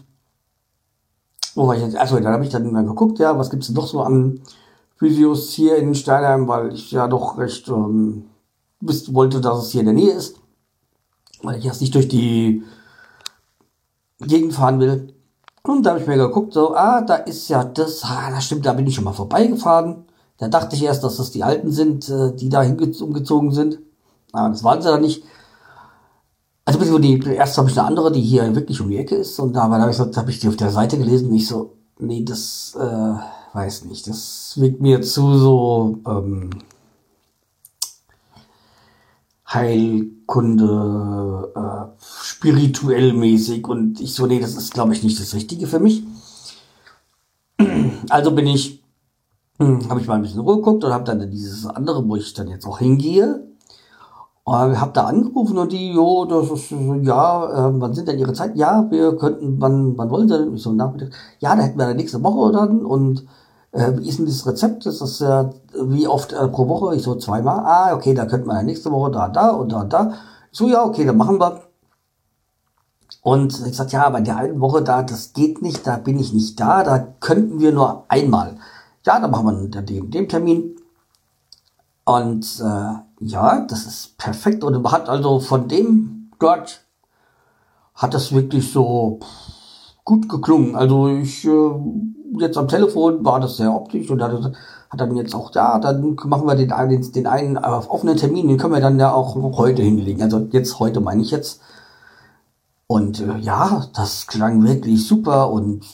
wo 1.55 1.67
war 1.67 1.75
ich 1.75 1.81
jetzt? 1.81 1.95
Also, 1.95 2.19
dann 2.19 2.33
habe 2.33 2.43
ich 2.43 2.51
dann 2.51 2.71
mal 2.71 2.85
geguckt, 2.85 3.19
ja, 3.19 3.37
was 3.37 3.49
gibt's 3.49 3.67
denn 3.67 3.75
noch 3.75 3.87
so 3.87 4.01
an 4.01 4.41
Physios 4.95 5.51
hier 5.51 5.77
in 5.77 5.95
Steinheim, 5.95 6.47
weil 6.47 6.73
ich 6.73 6.91
ja 6.91 7.07
doch 7.07 7.37
recht 7.37 7.67
ähm, 7.67 8.25
wisst, 8.79 9.13
wollte, 9.13 9.41
dass 9.41 9.63
es 9.63 9.71
hier 9.71 9.81
in 9.81 9.87
der 9.87 9.95
Nähe 9.95 10.13
ist. 10.13 10.37
Weil 11.41 11.57
ich 11.57 11.65
erst 11.65 11.81
nicht 11.81 11.95
durch 11.95 12.07
die 12.07 12.63
Gegend 14.19 14.53
fahren 14.53 14.79
will. 14.79 15.13
Und 15.63 15.83
da 15.83 15.91
habe 15.91 16.01
ich 16.01 16.07
mir 16.07 16.17
geguckt, 16.17 16.53
so, 16.53 16.75
ah, 16.75 17.01
da 17.01 17.15
ist 17.15 17.47
ja 17.49 17.63
das, 17.63 18.03
ah, 18.03 18.29
das 18.29 18.45
stimmt, 18.45 18.65
da 18.65 18.73
bin 18.73 18.87
ich 18.87 18.95
schon 18.95 19.03
mal 19.03 19.13
vorbeigefahren. 19.13 20.05
Da 20.37 20.47
dachte 20.47 20.75
ich 20.75 20.83
erst, 20.83 21.03
dass 21.03 21.17
das 21.17 21.31
die 21.31 21.43
Alten 21.43 21.71
sind, 21.71 22.09
äh, 22.09 22.33
die 22.33 22.49
da 22.49 22.61
umgezogen 22.61 23.51
sind. 23.51 23.79
Aber 24.31 24.49
das 24.49 24.63
waren 24.63 24.81
sie 24.81 24.89
dann 24.89 25.01
nicht. 25.01 25.23
Also 26.69 26.99
die, 26.99 27.19
erst 27.23 27.57
habe 27.57 27.67
ich 27.67 27.79
eine 27.79 27.87
andere, 27.87 28.11
die 28.11 28.21
hier 28.21 28.55
wirklich 28.55 28.79
um 28.79 28.91
die 28.91 28.97
Ecke 28.97 29.15
ist. 29.15 29.39
Und 29.39 29.53
da, 29.53 29.63
aber 29.63 29.79
habe 29.79 29.89
ich, 29.89 29.97
so, 29.97 30.05
hab 30.05 30.29
ich 30.29 30.39
die 30.39 30.47
auf 30.47 30.55
der 30.55 30.69
Seite 30.69 30.99
gelesen 30.99 31.29
und 31.29 31.35
ich 31.35 31.47
so, 31.47 31.77
nee, 31.97 32.23
das 32.23 32.77
äh, 32.79 33.13
weiß 33.53 33.85
nicht. 33.85 34.07
Das 34.07 34.53
wirkt 34.57 34.79
mir 34.79 35.01
zu 35.01 35.35
so 35.39 35.97
ähm, 36.07 36.51
Heilkunde, 39.51 40.67
äh, 41.55 41.87
spirituell 42.23 43.13
mäßig. 43.13 43.67
Und 43.67 43.99
ich 43.99 44.13
so, 44.13 44.27
nee, 44.27 44.39
das 44.39 44.53
ist, 44.55 44.71
glaube 44.71 44.93
ich, 44.93 45.01
nicht 45.01 45.19
das 45.19 45.33
Richtige 45.33 45.65
für 45.65 45.79
mich. 45.79 46.03
Also 48.09 48.31
bin 48.31 48.47
ich, 48.47 48.83
hm, 49.59 49.89
habe 49.89 50.01
ich 50.01 50.07
mal 50.07 50.15
ein 50.15 50.21
bisschen 50.21 50.39
rumgeguckt 50.39 50.83
und 50.83 50.91
habe 50.91 51.03
dann 51.03 51.29
dieses 51.31 51.65
andere, 51.65 52.07
wo 52.07 52.15
ich 52.15 52.33
dann 52.33 52.47
jetzt 52.47 52.65
auch 52.65 52.79
hingehe. 52.79 53.48
Und 54.43 54.81
habe 54.81 54.91
da 54.93 55.03
angerufen 55.05 55.57
und 55.57 55.71
die, 55.71 55.91
jo, 55.91 56.25
das 56.25 56.49
ist, 56.49 56.71
ja, 57.03 57.67
äh, 57.69 57.71
wann 57.79 57.93
sind 57.93 58.07
denn 58.07 58.17
Ihre 58.17 58.33
Zeit? 58.33 58.55
Ja, 58.55 58.89
wir 58.89 59.15
könnten, 59.15 59.61
wann, 59.61 59.97
wann 59.97 60.09
wollen 60.09 60.27
Sie 60.27 60.37
denn? 60.37 60.55
Ich 60.55 60.63
so, 60.63 60.71
Nachmittag. 60.71 61.11
Ja, 61.39 61.55
da 61.55 61.61
hätten 61.61 61.77
wir 61.77 61.85
dann 61.85 61.97
nächste 61.97 62.23
Woche 62.23 62.51
dann 62.51 62.83
und 62.83 63.27
äh, 63.71 63.91
wie 63.97 64.09
ist 64.09 64.17
denn 64.19 64.25
das 64.25 64.47
Rezept? 64.47 64.85
Das 64.85 65.01
ist 65.01 65.19
ja, 65.21 65.51
wie 65.83 66.07
oft 66.07 66.33
äh, 66.33 66.47
pro 66.47 66.67
Woche? 66.67 66.95
Ich 66.95 67.03
so, 67.03 67.15
zweimal. 67.15 67.59
Ah, 67.59 67.93
okay, 67.93 68.13
da 68.13 68.25
könnten 68.25 68.47
wir 68.47 68.55
ja 68.55 68.63
nächste 68.63 68.91
Woche 68.91 69.11
da, 69.11 69.29
da 69.29 69.49
und 69.51 69.71
da, 69.71 69.83
da. 69.83 70.13
So, 70.51 70.67
ja, 70.67 70.83
okay, 70.83 71.05
dann 71.05 71.17
machen 71.17 71.39
wir. 71.39 71.61
Und 73.21 73.53
ich 73.67 73.75
sagte, 73.75 73.93
ja, 73.93 74.07
aber 74.07 74.19
in 74.19 74.23
der 74.23 74.37
einen 74.37 74.61
Woche 74.61 74.81
da, 74.81 75.03
das 75.03 75.33
geht 75.33 75.61
nicht, 75.61 75.85
da 75.85 75.97
bin 75.97 76.19
ich 76.19 76.33
nicht 76.33 76.59
da, 76.59 76.83
da 76.83 76.99
könnten 77.19 77.59
wir 77.59 77.71
nur 77.71 78.05
einmal. 78.07 78.55
Ja, 79.05 79.19
dann 79.19 79.31
machen 79.31 79.71
wir 79.71 79.81
dem, 79.81 80.09
dem 80.09 80.27
Termin. 80.27 80.78
Und 82.09 82.59
äh, 82.59 83.23
ja, 83.23 83.67
das 83.67 83.85
ist 83.85 84.17
perfekt. 84.17 84.63
Und 84.63 84.81
man 84.81 84.91
hat 84.91 85.07
also 85.09 85.39
von 85.39 85.67
dem 85.67 86.31
dort 86.39 86.81
hat 87.93 88.15
das 88.15 88.31
wirklich 88.31 88.71
so 88.71 89.19
gut 90.05 90.27
geklungen. 90.27 90.75
Also 90.75 91.07
ich 91.07 91.45
äh, 91.45 91.69
jetzt 92.39 92.57
am 92.57 92.67
Telefon 92.67 93.23
war 93.23 93.39
das 93.39 93.57
sehr 93.57 93.71
optisch 93.71 94.09
und 94.09 94.23
hat, 94.23 94.33
hat 94.89 94.99
dann 94.99 95.15
jetzt 95.17 95.35
auch, 95.35 95.53
ja, 95.53 95.77
dann 95.77 96.15
machen 96.25 96.47
wir 96.47 96.55
den, 96.55 96.69
den, 96.89 97.11
den 97.11 97.27
einen 97.27 97.59
offenen 97.59 98.17
Termin, 98.17 98.47
den 98.47 98.57
können 98.57 98.73
wir 98.73 98.81
dann 98.81 98.99
ja 98.99 99.13
auch 99.13 99.35
heute 99.35 99.83
hinlegen. 99.83 100.23
Also 100.23 100.47
jetzt 100.49 100.79
heute 100.79 101.01
meine 101.01 101.21
ich 101.21 101.29
jetzt. 101.29 101.61
Und 102.87 103.19
äh, 103.19 103.37
ja, 103.37 103.85
das 103.93 104.25
klang 104.25 104.63
wirklich 104.63 105.07
super 105.07 105.51
und 105.51 105.85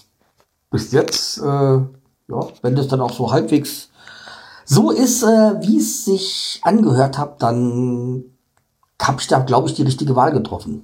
bis 0.72 0.94
jetzt, 0.94 1.40
äh, 1.40 1.44
ja, 1.44 2.48
wenn 2.62 2.78
das 2.78 2.88
dann 2.88 3.02
auch 3.02 3.12
so 3.12 3.34
halbwegs 3.34 3.90
so 4.66 4.92
ist, 4.92 5.24
äh, 5.24 5.62
wie 5.62 5.78
es 5.78 6.06
sich 6.06 6.60
angehört 6.64 7.18
hat, 7.18 7.42
dann 7.42 8.26
habe 9.02 9.22
ich 9.22 9.28
da, 9.28 9.40
glaube 9.40 9.68
ich, 9.70 9.76
die 9.76 9.84
richtige 9.84 10.16
Wahl 10.16 10.32
getroffen. 10.32 10.84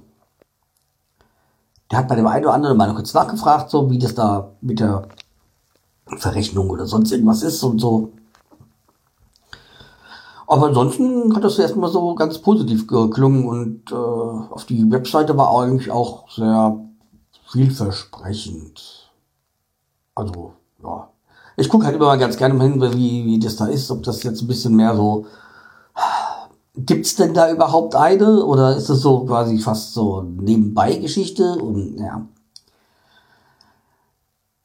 Der 1.90 1.98
hat 1.98 2.08
bei 2.08 2.14
dem 2.14 2.26
einen 2.26 2.44
oder 2.44 2.54
anderen 2.54 2.76
mal 2.76 2.88
noch 2.88 2.94
kurz 2.94 3.12
nachgefragt, 3.12 3.70
so 3.70 3.90
wie 3.90 3.98
das 3.98 4.14
da 4.14 4.52
mit 4.60 4.80
der 4.80 5.08
Verrechnung 6.06 6.70
oder 6.70 6.86
sonst 6.86 7.10
irgendwas 7.12 7.42
ist 7.42 7.62
und 7.62 7.80
so. 7.80 8.12
Aber 10.46 10.66
ansonsten 10.66 11.34
hat 11.34 11.44
das 11.44 11.58
erstmal 11.58 11.90
so 11.90 12.14
ganz 12.14 12.38
positiv 12.38 12.86
geklungen 12.86 13.46
und 13.46 13.90
äh, 13.90 13.94
auf 13.94 14.64
die 14.66 14.90
Webseite 14.90 15.36
war 15.36 15.50
eigentlich 15.58 15.90
auch 15.90 16.30
sehr 16.30 16.78
vielversprechend. 17.50 19.10
Also. 20.14 20.54
Ich 21.56 21.68
gucke 21.68 21.84
halt 21.84 21.96
immer 21.96 22.06
mal 22.06 22.18
ganz 22.18 22.36
gerne 22.36 22.54
mal 22.54 22.68
hin, 22.68 22.80
wie, 22.94 23.24
wie 23.24 23.38
das 23.38 23.56
da 23.56 23.66
ist, 23.66 23.90
ob 23.90 24.02
das 24.02 24.22
jetzt 24.22 24.42
ein 24.42 24.46
bisschen 24.46 24.74
mehr 24.74 24.96
so. 24.96 25.26
Gibt's 26.74 27.16
denn 27.16 27.34
da 27.34 27.50
überhaupt 27.50 27.94
eine? 27.94 28.44
Oder 28.44 28.76
ist 28.76 28.88
es 28.88 29.00
so 29.00 29.26
quasi 29.26 29.58
fast 29.58 29.92
so 29.92 30.22
nebenbei 30.22 30.96
Geschichte? 30.96 31.56
Und 31.56 31.98
ja. 31.98 32.26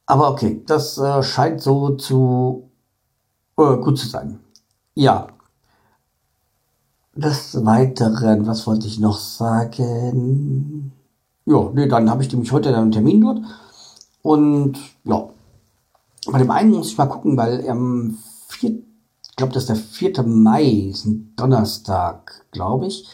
Aber 0.05 0.31
okay, 0.31 0.63
das 0.65 0.97
äh, 0.97 1.21
scheint 1.21 1.61
so 1.61 1.95
zu 1.95 2.69
äh, 3.57 3.75
gut 3.77 3.99
zu 3.99 4.07
sein. 4.07 4.39
Ja, 4.95 5.27
des 7.17 7.65
Weiteren, 7.65 8.45
was 8.47 8.67
wollte 8.67 8.87
ich 8.87 8.99
noch 8.99 9.17
sagen? 9.17 10.91
Ja, 11.45 11.69
nee, 11.73 11.87
dann 11.87 12.09
habe 12.09 12.23
ich 12.23 12.31
nämlich 12.31 12.51
heute 12.51 12.75
einen 12.75 12.91
Termin 12.91 13.21
dort. 13.21 13.39
Und 14.21 14.77
ja, 15.03 15.29
bei 16.31 16.39
dem 16.39 16.51
einen 16.51 16.71
muss 16.71 16.91
ich 16.91 16.97
mal 16.97 17.07
gucken, 17.07 17.37
weil 17.37 17.67
am 17.69 18.17
4, 18.47 18.69
ich 18.69 19.35
glaube, 19.35 19.53
das 19.53 19.63
ist 19.63 19.69
der 19.69 19.75
4. 19.75 20.23
Mai, 20.23 20.63
ist 20.91 21.05
ein 21.05 21.33
Donnerstag, 21.35 22.45
glaube 22.51 22.87
ich. 22.87 23.07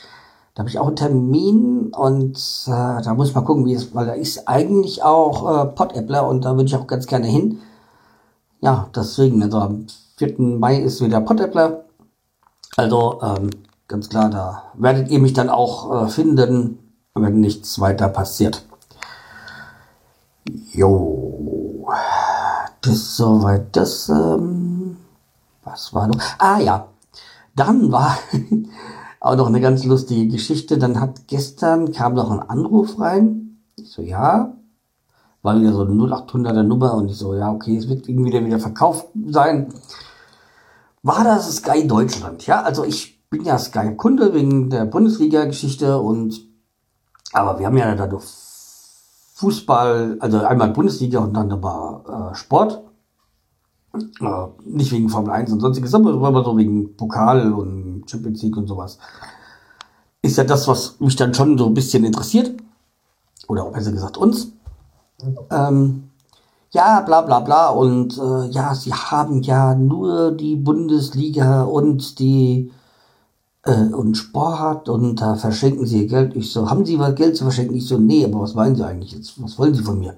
Da 0.55 0.59
habe 0.59 0.69
ich 0.69 0.77
auch 0.77 0.87
einen 0.87 0.95
Termin 0.95 1.91
und 1.93 2.37
äh, 2.67 3.01
da 3.01 3.13
muss 3.15 3.29
ich 3.29 3.35
mal 3.35 3.41
gucken, 3.41 3.65
wie 3.65 3.73
es, 3.73 3.95
weil 3.95 4.05
da 4.05 4.13
ist 4.13 4.47
eigentlich 4.47 5.03
auch 5.03 5.63
äh, 5.63 5.65
Pot-Appler 5.65 6.27
und 6.27 6.45
da 6.45 6.51
würde 6.55 6.65
ich 6.65 6.75
auch 6.75 6.87
ganz 6.87 7.07
gerne 7.07 7.27
hin. 7.27 7.59
Ja, 8.61 8.89
deswegen, 8.95 9.41
also 9.41 9.57
am 9.59 9.87
4. 10.17 10.39
Mai 10.39 10.77
ist 10.77 11.01
wieder 11.01 11.21
Pot-Appler. 11.21 11.85
Also, 12.77 13.19
ähm, 13.21 13.49
Ganz 13.93 14.09
klar, 14.09 14.29
da 14.29 14.63
werdet 14.73 15.09
ihr 15.11 15.19
mich 15.19 15.33
dann 15.33 15.49
auch 15.49 16.05
äh, 16.05 16.07
finden, 16.07 16.79
wenn 17.13 17.39
nichts 17.39 17.79
weiter 17.79 18.07
passiert. 18.07 18.65
Jo, 20.71 21.85
das 22.87 23.17
soweit 23.17 23.75
das. 23.75 24.09
Ähm, 24.09 24.97
was 25.63 25.93
war 25.93 26.07
noch? 26.07 26.19
Ah 26.37 26.59
ja, 26.59 26.87
dann 27.55 27.91
war 27.91 28.17
auch 29.19 29.35
noch 29.35 29.47
eine 29.47 29.61
ganz 29.61 29.83
lustige 29.85 30.27
Geschichte. 30.27 30.77
Dann 30.77 30.99
hat 30.99 31.27
gestern 31.27 31.91
kam 31.91 32.13
noch 32.13 32.31
ein 32.31 32.41
Anruf 32.41 32.99
rein. 32.99 33.57
Ich 33.75 33.91
so 33.91 34.01
ja, 34.01 34.53
war 35.41 35.59
wieder 35.59 35.73
so 35.73 35.81
eine 35.81 35.93
0800er 35.93 36.63
Nummer 36.63 36.93
und 36.95 37.09
ich 37.09 37.17
so 37.17 37.33
ja 37.35 37.51
okay, 37.51 37.77
es 37.77 37.89
wird 37.89 38.07
irgendwie 38.07 38.45
wieder 38.45 38.59
verkauft 38.59 39.07
sein. 39.27 39.73
War 41.01 41.23
das 41.23 41.57
Sky 41.57 41.87
Deutschland? 41.87 42.45
Ja, 42.45 42.61
also 42.61 42.83
ich 42.85 43.13
bin 43.29 43.43
ja 43.43 43.57
Sky-Kunde 43.57 44.33
wegen 44.33 44.69
der 44.69 44.85
Bundesliga-Geschichte 44.85 45.99
und 45.99 46.39
aber 47.33 47.59
wir 47.59 47.65
haben 47.65 47.77
ja 47.77 47.93
dadurch 47.95 48.23
Fußball, 49.43 50.17
also 50.21 50.39
einmal 50.39 50.69
Bundesliga 50.69 51.19
und 51.19 51.33
dann 51.33 51.51
aber 51.51 52.31
äh, 52.31 52.35
Sport. 52.35 52.81
Äh, 53.93 54.47
nicht 54.63 54.91
wegen 54.93 55.09
Formel 55.09 55.31
1 55.31 55.51
und 55.51 55.59
sonstiges, 55.59 55.91
sondern 55.91 56.45
so 56.45 56.57
wegen 56.57 56.95
Pokal 56.95 57.51
und 57.51 58.05
Champions 58.09 58.41
League 58.41 58.55
und 58.55 58.67
sowas. 58.67 58.97
Ist 60.21 60.37
ja 60.37 60.45
das, 60.45 60.65
was 60.69 60.97
mich 61.01 61.17
dann 61.17 61.33
schon 61.33 61.57
so 61.57 61.65
ein 61.65 61.73
bisschen 61.73 62.05
interessiert. 62.05 62.55
Oder 63.49 63.65
besser 63.65 63.91
gesagt 63.91 64.15
uns. 64.15 64.53
Ähm, 65.51 66.09
ja, 66.71 67.01
bla 67.01 67.21
bla 67.21 67.41
bla. 67.41 67.67
Und 67.67 68.17
äh, 68.17 68.47
ja, 68.49 68.73
sie 68.73 68.93
haben 68.93 69.41
ja 69.41 69.75
nur 69.75 70.31
die 70.31 70.55
Bundesliga 70.55 71.63
und 71.63 72.17
die 72.19 72.71
äh, 73.63 73.93
und 73.93 74.15
Sport 74.15 74.89
und 74.89 75.21
da 75.21 75.35
verschenken 75.35 75.85
sie 75.85 76.03
ihr 76.03 76.07
Geld. 76.07 76.35
Ich 76.35 76.51
so, 76.51 76.69
haben 76.69 76.85
Sie 76.85 76.99
was 76.99 77.15
Geld 77.15 77.35
zu 77.37 77.45
verschenken? 77.45 77.75
Ich 77.75 77.87
so, 77.87 77.97
nee, 77.97 78.25
aber 78.25 78.41
was 78.41 78.55
wollen 78.55 78.75
Sie 78.75 78.85
eigentlich 78.85 79.13
jetzt? 79.13 79.41
Was 79.41 79.57
wollen 79.57 79.73
Sie 79.73 79.83
von 79.83 79.99
mir? 79.99 80.15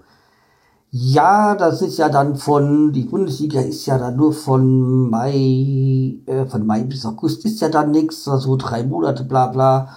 Ja, 0.91 1.55
das 1.55 1.81
ist 1.81 1.97
ja 1.97 2.09
dann 2.09 2.37
von, 2.37 2.93
die 2.93 3.03
Bundesliga 3.03 3.59
ist 3.61 3.85
ja 3.85 3.97
dann 3.97 4.15
nur 4.15 4.33
von 4.33 5.09
Mai, 5.09 6.19
äh, 6.25 6.45
von 6.47 6.65
Mai 6.65 6.83
bis 6.83 7.05
August 7.05 7.43
ist 7.45 7.59
ja 7.61 7.69
dann 7.69 7.91
nichts, 7.91 8.23
so 8.23 8.31
also 8.31 8.55
drei 8.55 8.83
Monate, 8.83 9.23
bla 9.25 9.47
bla. 9.47 9.89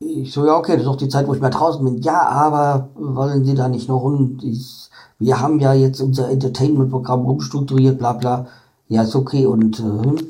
Ich 0.00 0.32
so, 0.32 0.46
ja, 0.46 0.56
okay, 0.56 0.72
das 0.72 0.80
ist 0.80 0.86
doch 0.86 0.96
die 0.96 1.08
Zeit, 1.08 1.28
wo 1.28 1.34
ich 1.34 1.40
mal 1.40 1.50
draußen 1.50 1.84
bin. 1.84 1.98
Ja, 2.02 2.22
aber 2.28 2.90
wollen 2.96 3.44
Sie 3.44 3.54
da 3.54 3.68
nicht 3.68 3.88
noch 3.88 4.02
und 4.02 4.42
ich, 4.42 4.90
wir 5.18 5.40
haben 5.40 5.60
ja 5.60 5.72
jetzt 5.72 6.00
unser 6.00 6.28
Entertainment-Programm 6.28 7.24
umstrukturiert, 7.26 7.98
bla 7.98 8.14
bla. 8.14 8.46
Ja, 8.88 9.02
ist 9.02 9.14
okay 9.16 9.46
und 9.46 9.80
äh, 9.80 10.24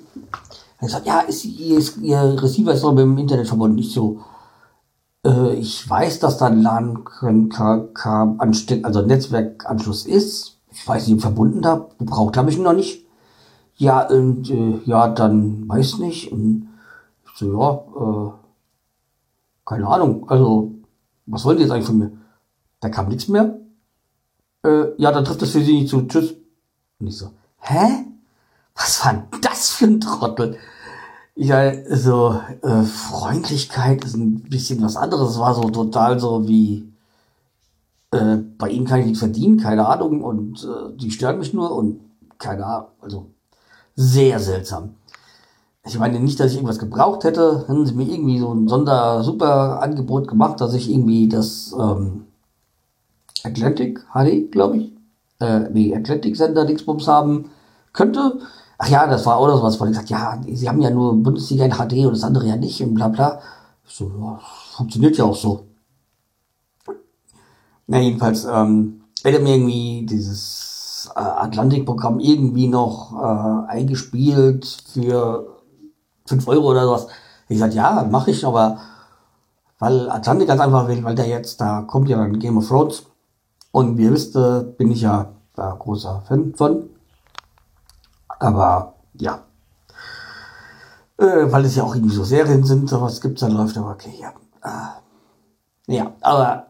er 0.84 0.90
sagt, 0.90 1.06
ja, 1.06 1.20
ist, 1.20 1.44
ihr, 1.44 1.78
ist, 1.78 1.98
ihr 1.98 2.42
Receiver 2.42 2.72
ist 2.72 2.84
doch 2.84 2.92
mit 2.92 3.02
dem 3.02 3.18
Internet 3.18 3.48
verbunden. 3.48 3.76
Nicht 3.76 3.92
so, 3.92 4.20
äh, 5.24 5.54
ich 5.54 5.88
weiß, 5.88 6.20
dass 6.20 6.38
da 6.38 6.46
ein 6.46 6.62
LAN-Ansteck, 6.62 8.84
also 8.84 9.02
Netzwerkanschluss 9.02 10.06
ist. 10.06 10.58
Ich 10.70 10.86
weiß 10.86 11.08
nicht, 11.08 11.20
verbunden 11.20 11.62
da. 11.62 11.88
Gebraucht 11.98 12.36
habe 12.36 12.50
ich 12.50 12.56
ihn 12.56 12.64
noch 12.64 12.74
nicht. 12.74 13.04
Ja, 13.76 14.08
und 14.08 14.50
äh, 14.50 14.80
ja, 14.84 15.08
dann 15.08 15.68
weiß 15.68 15.98
nicht. 15.98 16.30
Und 16.30 16.68
ich 17.24 17.38
so, 17.38 17.58
ja, 17.58 17.72
äh, 18.00 18.30
keine 19.64 19.88
Ahnung. 19.88 20.28
Also, 20.28 20.72
was 21.26 21.44
wollt 21.44 21.58
ihr 21.58 21.64
jetzt 21.64 21.72
eigentlich 21.72 21.86
von 21.86 21.98
mir? 21.98 22.12
Da 22.80 22.88
kam 22.88 23.08
nichts 23.08 23.28
mehr. 23.28 23.58
Äh, 24.64 24.86
ja, 24.98 25.12
dann 25.12 25.24
trifft 25.24 25.42
das 25.42 25.50
für 25.50 25.62
sie 25.62 25.80
nicht 25.80 25.88
zu. 25.88 26.02
Tschüss. 26.02 26.34
Und 27.00 27.06
ich 27.06 27.16
so, 27.16 27.30
hä? 27.60 28.04
Was 28.74 29.04
war 29.04 29.12
denn 29.12 29.40
das 29.40 29.70
für 29.70 29.86
ein 29.86 30.00
Trottel? 30.00 30.58
Ja, 31.36 31.72
so 31.96 32.40
äh, 32.62 32.82
Freundlichkeit 32.84 34.04
ist 34.04 34.14
ein 34.14 34.42
bisschen 34.42 34.80
was 34.82 34.96
anderes. 34.96 35.32
Es 35.32 35.38
war 35.38 35.54
so 35.54 35.62
total 35.62 36.20
so 36.20 36.46
wie 36.46 36.92
äh, 38.12 38.36
bei 38.58 38.68
ihnen 38.68 38.86
kann 38.86 39.00
ich 39.00 39.06
nichts 39.06 39.18
verdienen, 39.18 39.58
keine 39.58 39.86
Ahnung, 39.88 40.22
und 40.22 40.62
äh, 40.62 40.96
die 40.96 41.10
stören 41.10 41.38
mich 41.38 41.52
nur 41.52 41.72
und 41.72 42.00
keine 42.38 42.64
Ahnung, 42.64 42.88
also 43.00 43.26
sehr 43.96 44.38
seltsam. 44.38 44.94
Ich 45.86 45.98
meine 45.98 46.20
nicht, 46.20 46.38
dass 46.40 46.52
ich 46.52 46.56
irgendwas 46.56 46.78
gebraucht 46.78 47.24
hätte. 47.24 47.64
Hätten 47.66 47.84
sie 47.86 47.94
mir 47.94 48.08
irgendwie 48.08 48.38
so 48.38 48.52
ein 48.52 48.68
Sonder-Super-Angebot 48.68 50.28
gemacht, 50.28 50.60
dass 50.60 50.72
ich 50.74 50.90
irgendwie 50.90 51.28
das 51.28 51.74
ähm, 51.78 52.26
Atlantic 53.42 54.00
HD, 54.14 54.50
glaube 54.50 54.78
ich, 54.78 54.92
äh, 55.40 55.68
nee, 55.70 55.94
Atlantic-Sender 55.94 56.64
Dingsbums 56.64 57.06
haben 57.08 57.50
könnte. 57.92 58.40
Ach 58.78 58.88
ja, 58.88 59.06
das 59.06 59.24
war 59.26 59.36
auch 59.36 59.46
noch 59.46 59.58
sowas, 59.58 59.78
weil 59.80 59.88
ich 59.88 59.92
gesagt, 59.92 60.10
ja, 60.10 60.40
sie 60.46 60.68
haben 60.68 60.80
ja 60.80 60.90
nur 60.90 61.14
Bundesliga 61.14 61.64
in 61.64 61.72
HD 61.72 62.06
und 62.06 62.12
das 62.12 62.24
andere 62.24 62.46
ja 62.46 62.56
nicht 62.56 62.80
und 62.82 62.94
bla 62.94 63.08
bla. 63.08 63.40
So, 63.86 64.10
ja, 64.20 64.40
funktioniert 64.76 65.16
ja 65.16 65.24
auch 65.24 65.36
so. 65.36 65.66
Na, 67.86 68.00
jedenfalls, 68.00 68.44
ähm, 68.44 69.02
hätte 69.22 69.40
mir 69.40 69.54
irgendwie 69.54 70.06
dieses 70.06 71.10
äh, 71.14 71.20
Atlantik-Programm 71.20 72.18
irgendwie 72.18 72.66
noch 72.68 73.12
äh, 73.12 73.70
eingespielt 73.70 74.66
für 74.92 75.46
5 76.26 76.48
Euro 76.48 76.70
oder 76.70 76.84
sowas. 76.84 77.06
Ich 77.48 77.56
gesagt, 77.56 77.74
ja, 77.74 78.06
mache 78.10 78.30
ich, 78.30 78.46
aber 78.46 78.78
weil 79.78 80.08
Atlantik 80.10 80.48
ganz 80.48 80.60
einfach 80.60 80.88
will, 80.88 81.04
weil 81.04 81.14
der 81.14 81.26
jetzt, 81.26 81.60
da 81.60 81.82
kommt 81.82 82.08
ja 82.08 82.16
dann 82.16 82.38
Game 82.38 82.56
of 82.56 82.68
Thrones. 82.68 83.04
Und 83.70 83.98
wie 83.98 84.04
ihr 84.04 84.12
wisst, 84.12 84.34
äh, 84.36 84.62
bin 84.62 84.90
ich 84.90 85.02
ja 85.02 85.32
da 85.54 85.76
großer 85.78 86.22
Fan 86.26 86.54
von. 86.54 86.88
Aber 88.38 88.94
ja. 89.14 89.44
Äh, 91.16 91.52
weil 91.52 91.64
es 91.64 91.76
ja 91.76 91.84
auch 91.84 91.94
irgendwie 91.94 92.14
so 92.14 92.24
Serien 92.24 92.64
sind, 92.64 92.88
sowas 92.88 93.20
gibt's 93.20 93.40
dann 93.40 93.52
läuft, 93.52 93.76
aber 93.78 93.90
okay, 93.90 94.14
ja. 94.18 94.32
Äh, 94.62 95.94
ja, 95.94 96.12
aber 96.20 96.66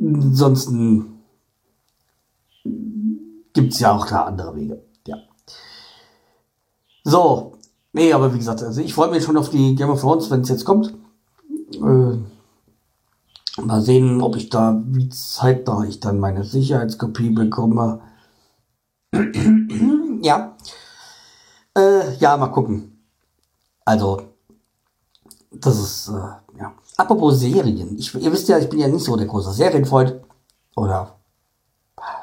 ansonsten 0.00 1.22
gibt's 3.52 3.80
ja 3.80 3.92
auch 3.92 4.06
da 4.06 4.24
andere 4.24 4.54
Wege. 4.54 4.82
Ja. 5.06 5.16
So, 7.04 7.54
nee, 7.92 8.12
aber 8.12 8.34
wie 8.34 8.38
gesagt, 8.38 8.62
also 8.62 8.80
ich 8.80 8.92
freue 8.92 9.10
mich 9.10 9.24
schon 9.24 9.36
auf 9.36 9.50
die 9.50 9.74
Game 9.76 9.90
of 9.90 10.00
Thrones, 10.00 10.30
wenn 10.30 10.42
es 10.42 10.48
jetzt 10.48 10.64
kommt. 10.64 10.94
Äh, 11.72 12.18
mal 13.62 13.80
sehen, 13.80 14.20
ob 14.20 14.36
ich 14.36 14.50
da, 14.50 14.82
wie 14.86 15.08
zeitnah 15.08 15.84
ich 15.84 16.00
dann 16.00 16.18
meine 16.18 16.44
Sicherheitskopie 16.44 17.30
bekomme. 17.30 18.00
Ja. 20.24 20.56
Äh, 21.76 22.16
ja, 22.16 22.36
mal 22.36 22.48
gucken. 22.48 23.04
Also, 23.84 24.22
das 25.52 25.78
ist, 25.78 26.08
äh, 26.08 26.58
ja. 26.58 26.72
Apropos 26.96 27.38
Serien. 27.40 27.98
Ich, 27.98 28.14
ihr 28.14 28.32
wisst 28.32 28.48
ja, 28.48 28.58
ich 28.58 28.68
bin 28.68 28.80
ja 28.80 28.88
nicht 28.88 29.04
so 29.04 29.16
der 29.16 29.26
große 29.26 29.52
Serienfreund. 29.52 30.20
Oder, 30.76 31.16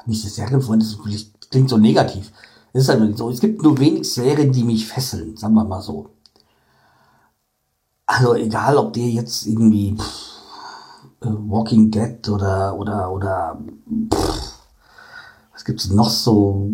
nicht 0.05 0.23
der 0.23 0.31
Serienfreund, 0.31 0.81
das 0.81 0.97
klingt 1.49 1.69
so 1.69 1.77
negativ. 1.77 2.31
Es 2.73 2.83
ist 2.83 2.89
halt 2.89 3.01
nicht 3.01 3.17
so. 3.17 3.29
Es 3.29 3.39
gibt 3.39 3.61
nur 3.61 3.77
wenig 3.77 4.11
Serien, 4.11 4.51
die 4.51 4.63
mich 4.63 4.87
fesseln, 4.87 5.37
sagen 5.37 5.53
wir 5.53 5.63
mal 5.63 5.81
so. 5.81 6.09
Also, 8.05 8.33
egal, 8.35 8.77
ob 8.77 8.93
die 8.93 9.13
jetzt 9.13 9.45
irgendwie, 9.45 9.95
pff, 9.95 10.31
äh, 11.21 11.27
Walking 11.27 11.91
Dead 11.91 12.27
oder, 12.29 12.75
oder, 12.75 13.11
oder, 13.11 13.61
pff, 14.13 14.53
was 15.53 15.65
gibt's 15.65 15.89
noch 15.89 16.09
so? 16.09 16.71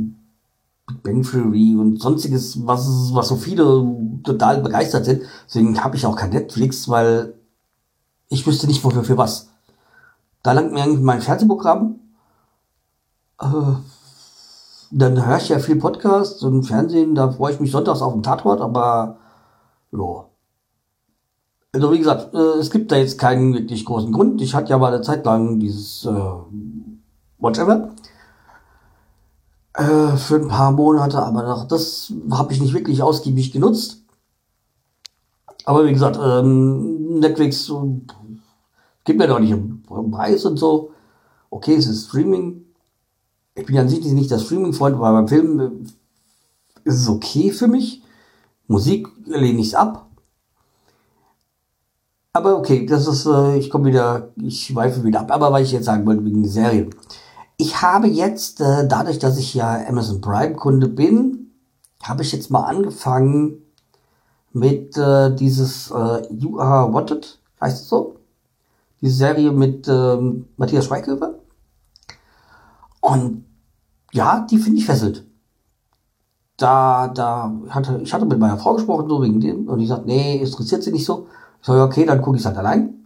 Big 1.03 1.34
und 1.34 2.01
sonstiges, 2.01 2.65
was, 2.65 3.13
was 3.13 3.27
so 3.27 3.36
viele 3.36 3.86
total 4.24 4.62
begeistert 4.62 5.06
sind. 5.06 5.24
Deswegen 5.46 5.84
habe 5.84 5.98
ich 5.98 6.06
auch 6.06 6.15
kein 6.15 6.29
Netflix, 6.29 6.88
weil 6.88 7.34
ich 8.29 8.48
wüsste 8.48 8.67
nicht, 8.67 8.84
wofür 8.84 9.03
für 9.03 9.17
was. 9.17 9.50
Da 10.44 10.53
langt 10.53 10.72
mir 10.72 10.84
eigentlich 10.84 11.01
mein 11.01 11.22
Fernsehprogramm. 11.22 12.00
Äh, 13.41 13.46
dann 14.91 15.25
höre 15.25 15.38
ich 15.38 15.50
ja 15.50 15.60
viel 15.60 15.75
Podcasts 15.75 16.41
und 16.44 16.63
Fernsehen, 16.63 17.15
da 17.15 17.32
freue 17.32 17.53
ich 17.53 17.60
mich 17.60 17.72
sonntags 17.72 18.01
auf 18.01 18.13
den 18.13 18.24
Tatort, 18.24 18.62
aber 18.62 19.17
ja. 19.91 20.25
Also 21.74 21.91
wie 21.91 22.00
gesagt, 22.00 22.34
äh, 22.34 22.60
es 22.60 22.72
gibt 22.72 22.94
da 22.94 22.96
jetzt 22.96 23.20
keinen 23.20 23.53
wirklich 23.53 23.84
großen 23.84 24.13
Grund. 24.13 24.41
Ich 24.41 24.56
hatte 24.56 24.70
ja 24.70 24.77
mal 24.77 24.94
eine 24.94 25.01
Zeit 25.01 25.25
lang 25.25 25.60
dieses 25.60 26.06
äh, 26.06 26.32
Whatever 27.39 27.89
äh, 29.78 30.18
für 30.18 30.38
ein 30.38 30.48
paar 30.48 30.72
Monate, 30.72 31.22
aber 31.22 31.66
das 31.70 32.12
habe 32.32 32.52
ich 32.52 32.60
nicht 32.60 32.74
wirklich 32.74 33.04
ausgiebig 33.04 33.52
genutzt. 33.52 34.02
Aber 35.66 35.86
wie 35.86 35.94
gesagt, 35.94 36.18
ähm, 36.22 37.20
Netflix 37.20 37.70
äh, 37.70 37.74
gibt 39.04 39.20
mir 39.20 39.28
doch 39.28 39.40
nicht 39.40 39.54
einen 39.54 40.12
Preis 40.12 40.46
und 40.46 40.58
so. 40.58 40.92
Okay, 41.52 41.76
es 41.76 41.86
ist 41.88 42.08
Streaming. 42.08 42.66
Ich 43.54 43.66
bin 43.66 43.78
an 43.78 43.88
sich 43.88 44.04
nicht 44.04 44.32
der 44.32 44.40
Streaming-Freund, 44.40 44.96
aber 44.96 45.12
beim 45.12 45.28
Film 45.28 45.60
äh, 45.60 45.70
ist 46.84 47.02
es 47.02 47.08
okay 47.08 47.52
für 47.52 47.68
mich. 47.68 48.02
Musik 48.68 49.08
lehne 49.26 49.62
ich 49.62 49.78
ab. 49.78 50.08
Aber 52.34 52.58
okay, 52.58 52.86
das 52.86 53.08
ist, 53.08 53.26
äh, 53.26 53.58
ich 53.58 53.70
komme 53.70 53.90
wieder, 53.90 54.30
ich 54.38 54.66
schweife 54.66 55.04
wieder 55.04 55.22
ab. 55.22 55.32
Aber 55.32 55.52
was 55.52 55.62
ich 55.63 55.72
jetzt 55.72 55.86
sagen 55.86 56.06
wollte 56.06 56.26
wegen 56.26 56.42
der 56.42 56.52
Serien. 56.52 56.90
Ich 57.60 57.82
habe 57.82 58.08
jetzt, 58.08 58.62
äh, 58.62 58.88
dadurch, 58.88 59.17
dass 59.17 59.38
ich 59.38 59.56
ja 59.56 59.84
Amazon 59.88 60.22
Prime 60.22 60.54
Kunde 60.54 60.88
bin, 60.88 61.52
habe 62.04 62.22
ich 62.22 62.32
jetzt 62.32 62.52
mal 62.52 62.65
angefangen 62.65 63.63
mit 64.54 64.96
äh, 64.96 65.36
dieses 65.36 65.89
äh, 65.89 66.22
You 66.32 66.60
Are 66.60 66.93
Wanted, 66.93 67.39
heißt 67.60 67.82
es 67.82 67.89
so? 67.89 68.17
Die 69.02 69.10
Serie 69.10 69.52
mit 69.52 69.88
ähm, 69.88 70.48
Matthias 70.58 70.86
Schweighöfer. 70.86 71.36
Und 73.02 73.46
ja, 74.12 74.46
die 74.50 74.60
finde 74.60 74.80
ich 74.80 74.86
fesselt. 74.86 75.26
Da, 76.58 77.08
da 77.08 77.52
hatte, 77.70 78.00
ich 78.04 78.13
hatte 78.13 78.26
mit 78.26 78.39
meiner 78.39 78.58
Frau 78.58 78.76
gesprochen, 78.76 79.10
so 79.10 79.22
wegen 79.22 79.39
dem, 79.39 79.67
und 79.67 79.80
die 79.80 79.88
sagt, 79.88 80.06
nee, 80.06 80.38
interessiert 80.38 80.84
sie 80.84 80.91
nicht 80.91 81.06
so. 81.06 81.28
Ich 81.62 81.67
sage, 81.67 81.82
okay, 81.82 82.06
dann 82.06 82.22
gucke 82.22 82.38
ich 82.38 82.41
es 82.41 82.46
halt 82.46 82.58
allein. 82.58 83.06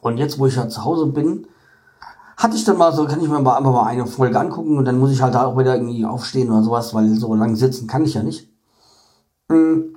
Und 0.00 0.16
jetzt, 0.18 0.38
wo 0.38 0.46
ich 0.46 0.56
ja 0.56 0.68
zu 0.68 0.84
Hause 0.84 1.06
bin, 1.06 1.46
hatte 2.36 2.56
ich 2.56 2.64
dann 2.64 2.76
mal 2.76 2.92
so, 2.92 3.06
kann 3.06 3.20
ich 3.20 3.28
mir 3.28 3.40
mal 3.40 3.56
einfach 3.56 3.72
mal 3.72 3.86
eine 3.86 4.06
Folge 4.06 4.38
angucken 4.38 4.76
und 4.76 4.84
dann 4.84 4.98
muss 4.98 5.10
ich 5.10 5.22
halt 5.22 5.34
da 5.34 5.46
auch 5.46 5.58
wieder 5.58 5.74
irgendwie 5.74 6.04
aufstehen 6.04 6.50
oder 6.50 6.62
sowas, 6.62 6.92
weil 6.94 7.08
so 7.14 7.34
lange 7.34 7.56
sitzen 7.56 7.86
kann 7.86 8.04
ich 8.04 8.14
ja 8.14 8.22
nicht. 8.22 8.48
Mhm. 9.48 9.96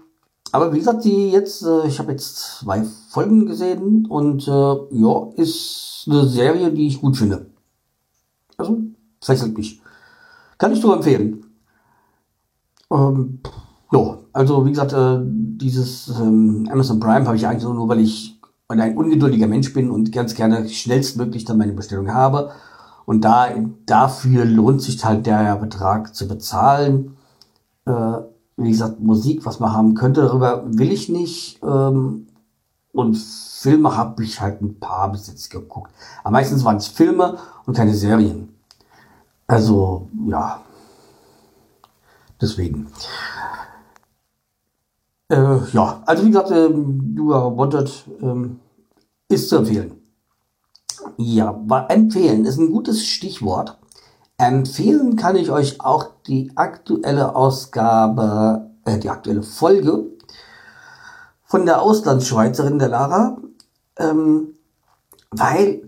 Aber 0.51 0.73
wie 0.73 0.79
gesagt, 0.79 1.03
die 1.03 1.29
jetzt, 1.29 1.63
äh, 1.63 1.87
ich 1.87 1.99
habe 1.99 2.11
jetzt 2.11 2.37
zwei 2.59 2.83
Folgen 3.09 3.45
gesehen 3.45 4.07
und 4.07 4.47
äh, 4.47 4.51
ja, 4.51 5.27
ist 5.35 6.05
eine 6.07 6.25
Serie, 6.25 6.71
die 6.71 6.87
ich 6.87 7.01
gut 7.01 7.17
finde. 7.17 7.47
Also, 8.57 8.79
fesselt 9.21 9.57
mich. 9.57 9.81
Kann 10.57 10.73
ich 10.73 10.81
nur 10.81 10.95
empfehlen. 10.95 11.45
Ähm, 12.91 13.39
ja, 13.91 14.17
also 14.33 14.65
wie 14.65 14.71
gesagt, 14.71 14.93
äh, 14.93 15.19
dieses 15.21 16.09
ähm, 16.19 16.67
Amazon 16.71 16.99
Prime 16.99 17.25
habe 17.25 17.35
ich 17.35 17.45
eigentlich 17.45 17.63
nur, 17.63 17.87
weil 17.87 17.99
ich 17.99 18.38
ein 18.69 18.97
ungeduldiger 18.97 19.47
Mensch 19.47 19.73
bin 19.73 19.89
und 19.89 20.11
ganz 20.11 20.35
gerne 20.35 20.69
schnellstmöglich 20.69 21.43
dann 21.43 21.57
meine 21.57 21.73
Bestellung 21.73 22.13
habe. 22.13 22.51
Und 23.05 23.21
da, 23.21 23.49
dafür 23.87 24.45
lohnt 24.45 24.81
sich 24.81 25.03
halt 25.03 25.25
der 25.25 25.55
Betrag 25.55 26.13
zu 26.15 26.27
bezahlen. 26.27 27.17
Äh, 27.85 27.91
wie 28.57 28.69
gesagt, 28.69 28.99
Musik, 28.99 29.45
was 29.45 29.59
man 29.59 29.73
haben 29.73 29.95
könnte, 29.95 30.21
darüber 30.21 30.63
will 30.67 30.91
ich 30.91 31.09
nicht. 31.09 31.59
Ähm, 31.63 32.27
und 32.93 33.17
Filme 33.17 33.97
habe 33.97 34.23
ich 34.23 34.39
halt 34.39 34.61
ein 34.61 34.79
paar 34.79 35.11
bis 35.11 35.27
jetzt 35.27 35.49
geguckt. 35.49 35.91
Aber 36.23 36.33
meistens 36.33 36.63
waren 36.63 36.77
es 36.77 36.87
Filme 36.87 37.37
und 37.65 37.75
keine 37.75 37.95
Serien. 37.95 38.49
Also, 39.47 40.07
ja. 40.27 40.61
Deswegen. 42.39 42.87
Äh, 45.29 45.59
ja, 45.73 46.01
also 46.05 46.25
wie 46.25 46.31
gesagt, 46.31 46.51
ähm, 46.51 47.13
You 47.15 47.29
Wanted 47.29 48.05
ähm, 48.21 48.59
ist 49.29 49.49
zu 49.49 49.57
empfehlen. 49.57 50.01
Ja, 51.17 51.59
empfehlen 51.87 52.45
ist 52.45 52.57
ein 52.57 52.71
gutes 52.71 53.05
Stichwort. 53.05 53.77
Empfehlen 54.37 55.15
kann 55.15 55.35
ich 55.35 55.51
euch 55.51 55.81
auch 55.81 56.07
die 56.25 56.51
aktuelle 56.55 57.35
Ausgabe, 57.35 58.71
äh, 58.85 58.97
die 58.97 59.09
aktuelle 59.09 59.43
Folge 59.43 60.05
von 61.43 61.65
der 61.65 61.81
Auslandsschweizerin 61.81 62.79
der 62.79 62.89
Lara, 62.89 63.37
ähm, 63.97 64.55
weil 65.31 65.81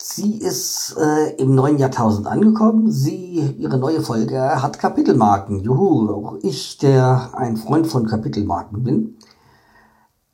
sie 0.00 0.38
ist 0.38 0.96
äh, 0.98 1.34
im 1.36 1.54
neuen 1.54 1.78
Jahrtausend 1.78 2.26
angekommen. 2.26 2.90
Sie, 2.90 3.54
ihre 3.58 3.78
neue 3.78 4.00
Folge 4.00 4.40
hat 4.40 4.78
Kapitelmarken. 4.78 5.60
Juhu, 5.60 6.08
auch 6.10 6.38
ich, 6.42 6.78
der 6.78 7.30
ein 7.34 7.56
Freund 7.56 7.86
von 7.88 8.06
Kapitelmarken 8.06 8.84
bin. 8.84 9.16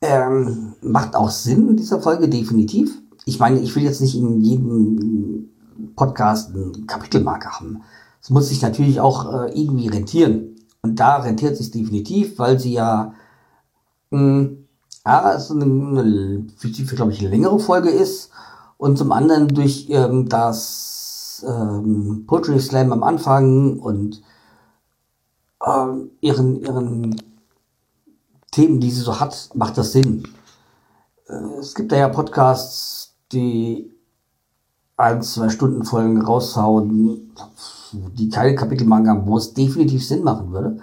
Ähm, 0.02 0.74
macht 0.82 1.16
auch 1.16 1.30
Sinn 1.30 1.68
in 1.70 1.76
dieser 1.76 2.00
Folge, 2.00 2.28
definitiv. 2.28 3.00
Ich 3.24 3.38
meine, 3.38 3.58
ich 3.58 3.74
will 3.74 3.82
jetzt 3.82 4.02
nicht 4.02 4.14
in 4.14 4.42
jedem 4.42 5.48
Podcast 5.96 6.54
eine 6.54 6.72
Kapitelmarke 6.86 7.48
haben. 7.48 7.82
Es 8.20 8.28
muss 8.28 8.50
sich 8.50 8.60
natürlich 8.60 9.00
auch 9.00 9.32
äh, 9.32 9.58
irgendwie 9.58 9.88
rentieren. 9.88 10.56
Und 10.82 11.00
da 11.00 11.16
rentiert 11.16 11.56
sich 11.56 11.70
definitiv, 11.70 12.38
weil 12.38 12.58
sie 12.60 12.74
ja, 12.74 13.14
mh, 14.10 14.20
hm, 14.20 14.58
ja, 15.06 15.32
es 15.34 15.50
eine, 15.50 15.64
eine, 15.64 16.46
glaube 16.94 17.12
ich, 17.12 17.20
eine 17.20 17.30
längere 17.30 17.58
Folge 17.58 17.88
ist 17.88 18.30
und 18.76 18.98
zum 18.98 19.12
anderen 19.12 19.48
durch 19.48 19.88
ähm, 19.90 20.28
das 20.28 21.44
ähm, 21.46 22.24
Poetry 22.26 22.60
Slam 22.60 22.92
am 22.92 23.02
Anfang 23.02 23.78
und 23.78 24.22
ähm, 25.66 26.10
ihren, 26.20 26.60
ihren 26.60 27.22
Themen, 28.50 28.80
die 28.80 28.90
sie 28.90 29.00
so 29.00 29.18
hat, 29.20 29.50
macht 29.54 29.78
das 29.78 29.92
Sinn. 29.92 30.28
Äh, 31.28 31.58
es 31.58 31.74
gibt 31.74 31.92
da 31.92 31.96
ja 31.96 32.08
Podcasts, 32.08 33.14
die 33.32 33.90
ein, 34.96 35.22
zwei 35.22 35.48
Stunden 35.48 35.84
Folgen 35.84 36.22
raushauen, 36.22 37.32
die 37.92 38.28
keine 38.28 38.54
Kapitelmarken 38.54 39.08
haben, 39.08 39.26
wo 39.26 39.36
es 39.36 39.54
definitiv 39.54 40.06
Sinn 40.06 40.22
machen 40.22 40.52
würde. 40.52 40.78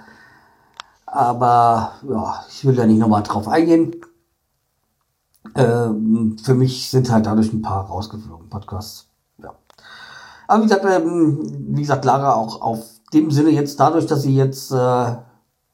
Aber 1.05 1.93
ja, 2.09 2.45
ich 2.49 2.65
will 2.65 2.75
da 2.75 2.85
nicht 2.85 2.99
nochmal 2.99 3.23
drauf 3.23 3.47
eingehen. 3.47 3.95
Ähm, 5.55 6.37
für 6.41 6.53
mich 6.53 6.89
sind 6.89 7.11
halt 7.11 7.25
dadurch 7.25 7.51
ein 7.51 7.61
paar 7.61 7.85
rausgeflogen, 7.85 8.49
Podcasts. 8.49 9.07
Ja. 9.41 9.53
Aber 10.47 10.59
wie 10.61 10.67
gesagt, 10.67 10.85
ähm, 10.85 11.39
wie 11.75 11.81
gesagt, 11.81 12.05
Lara 12.05 12.33
auch 12.33 12.61
auf 12.61 12.83
dem 13.13 13.31
Sinne 13.31 13.49
jetzt 13.49 13.79
dadurch, 13.79 14.05
dass 14.05 14.21
sie 14.21 14.35
jetzt 14.35 14.71
äh, 14.71 15.15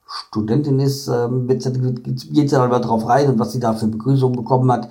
Studentin 0.07 0.79
ist, 0.79 1.07
ähm, 1.07 1.47
geht 1.47 2.49
sie 2.49 2.55
aber 2.55 2.79
drauf 2.79 3.07
rein 3.07 3.29
und 3.29 3.39
was 3.39 3.51
sie 3.51 3.59
da 3.59 3.73
für 3.73 3.87
Begrüßung 3.87 4.31
bekommen 4.31 4.71
hat, 4.71 4.89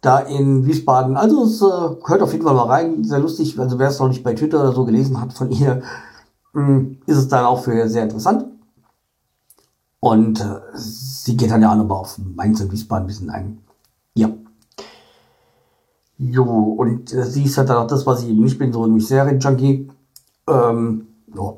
da 0.00 0.20
in 0.20 0.64
Wiesbaden. 0.64 1.16
Also 1.16 1.44
es 1.44 1.60
äh, 1.60 2.08
hört 2.08 2.22
auf 2.22 2.32
jeden 2.32 2.44
Fall 2.44 2.54
mal 2.54 2.66
rein, 2.66 3.04
sehr 3.04 3.18
lustig. 3.18 3.58
Also 3.58 3.78
wer 3.78 3.88
es 3.88 3.98
noch 3.98 4.08
nicht 4.08 4.22
bei 4.22 4.34
Twitter 4.34 4.60
oder 4.60 4.72
so 4.72 4.84
gelesen 4.84 5.20
hat 5.20 5.32
von 5.32 5.50
ihr, 5.50 5.82
äh, 6.54 6.80
ist 7.06 7.16
es 7.16 7.28
dann 7.28 7.44
auch 7.44 7.62
für 7.64 7.88
sehr 7.88 8.04
interessant. 8.04 8.46
Und 10.00 10.40
äh, 10.40 10.60
sie 10.74 11.36
geht 11.36 11.50
dann 11.50 11.62
ja 11.62 11.72
auch 11.72 11.76
nochmal 11.76 11.98
auf 11.98 12.18
Mainz 12.18 12.60
und 12.60 12.70
Wiesbaden 12.70 13.04
ein 13.04 13.08
bisschen 13.08 13.30
ein. 13.30 13.58
Ja. 14.18 14.30
Jo, 16.18 16.42
und 16.42 17.12
äh, 17.12 17.24
sie 17.24 17.44
ist 17.44 17.56
halt 17.56 17.68
dann 17.68 17.76
auch 17.76 17.86
das, 17.86 18.04
was 18.04 18.22
ich 18.22 18.30
eben 18.30 18.42
nicht 18.42 18.58
bin, 18.58 18.72
so 18.72 18.84
ein 18.84 18.98
Serien-Junkie. 18.98 19.88
Ähm, 20.48 21.06
ja. 21.36 21.54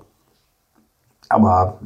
Aber 1.31 1.81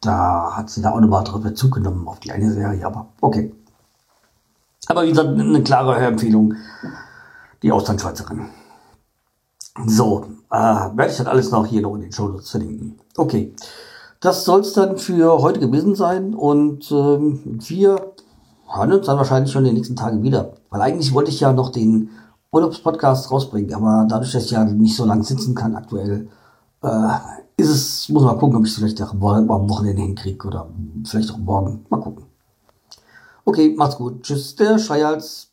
da 0.00 0.52
hat 0.56 0.70
sie 0.70 0.80
da 0.80 0.92
auch 0.92 1.00
nochmal 1.00 1.24
drauf 1.24 1.42
Bezug 1.42 1.74
genommen 1.74 2.06
auf 2.06 2.20
die 2.20 2.30
eine 2.30 2.52
Serie, 2.52 2.86
aber 2.86 3.08
okay. 3.20 3.52
Aber 4.86 5.02
wie 5.02 5.08
gesagt, 5.08 5.28
eine 5.28 5.62
klare 5.64 5.96
Empfehlung, 5.96 6.54
die 7.62 7.72
Auslandschweizerin. 7.72 8.50
So, 9.86 10.26
äh, 10.52 10.56
werde 10.56 11.10
ich 11.10 11.16
dann 11.16 11.26
alles 11.26 11.50
noch 11.50 11.66
hier 11.66 11.82
noch 11.82 11.96
in 11.96 12.02
den 12.02 12.12
Show 12.12 12.28
Notes 12.28 12.50
verlinken. 12.50 13.00
Okay, 13.16 13.52
das 14.20 14.44
soll 14.44 14.60
es 14.60 14.72
dann 14.72 14.98
für 14.98 15.42
heute 15.42 15.58
gewesen 15.58 15.96
sein 15.96 16.34
und 16.34 16.92
ähm, 16.92 17.58
wir 17.66 18.14
hören 18.68 18.92
uns 18.92 19.06
dann 19.06 19.18
wahrscheinlich 19.18 19.52
schon 19.52 19.64
in 19.64 19.70
den 19.70 19.74
nächsten 19.76 19.96
Tagen 19.96 20.22
wieder. 20.22 20.54
Weil 20.70 20.82
eigentlich 20.82 21.12
wollte 21.14 21.30
ich 21.30 21.40
ja 21.40 21.52
noch 21.52 21.70
den 21.70 22.10
Urlaubspodcast 22.52 23.30
rausbringen, 23.30 23.74
aber 23.74 24.06
dadurch, 24.08 24.32
dass 24.32 24.44
ich 24.44 24.50
ja 24.52 24.64
nicht 24.64 24.96
so 24.96 25.04
lange 25.04 25.24
sitzen 25.24 25.54
kann 25.54 25.76
aktuell, 25.76 26.28
äh, 26.82 27.08
ist 27.56 27.70
es, 27.70 28.08
muss 28.08 28.22
mal 28.22 28.38
gucken, 28.38 28.56
ob 28.56 28.64
ich 28.64 28.72
es 28.72 28.78
vielleicht 28.78 29.00
am 29.00 29.20
Wochenende 29.20 30.02
hinkriege 30.02 30.46
oder 30.46 30.68
vielleicht 31.04 31.30
auch 31.30 31.38
morgen. 31.38 31.86
Mal 31.88 32.00
gucken. 32.00 32.24
Okay, 33.44 33.74
macht's 33.76 33.96
gut. 33.96 34.22
Tschüss, 34.22 34.56
der 34.56 34.78
Schreihals. 34.78 35.45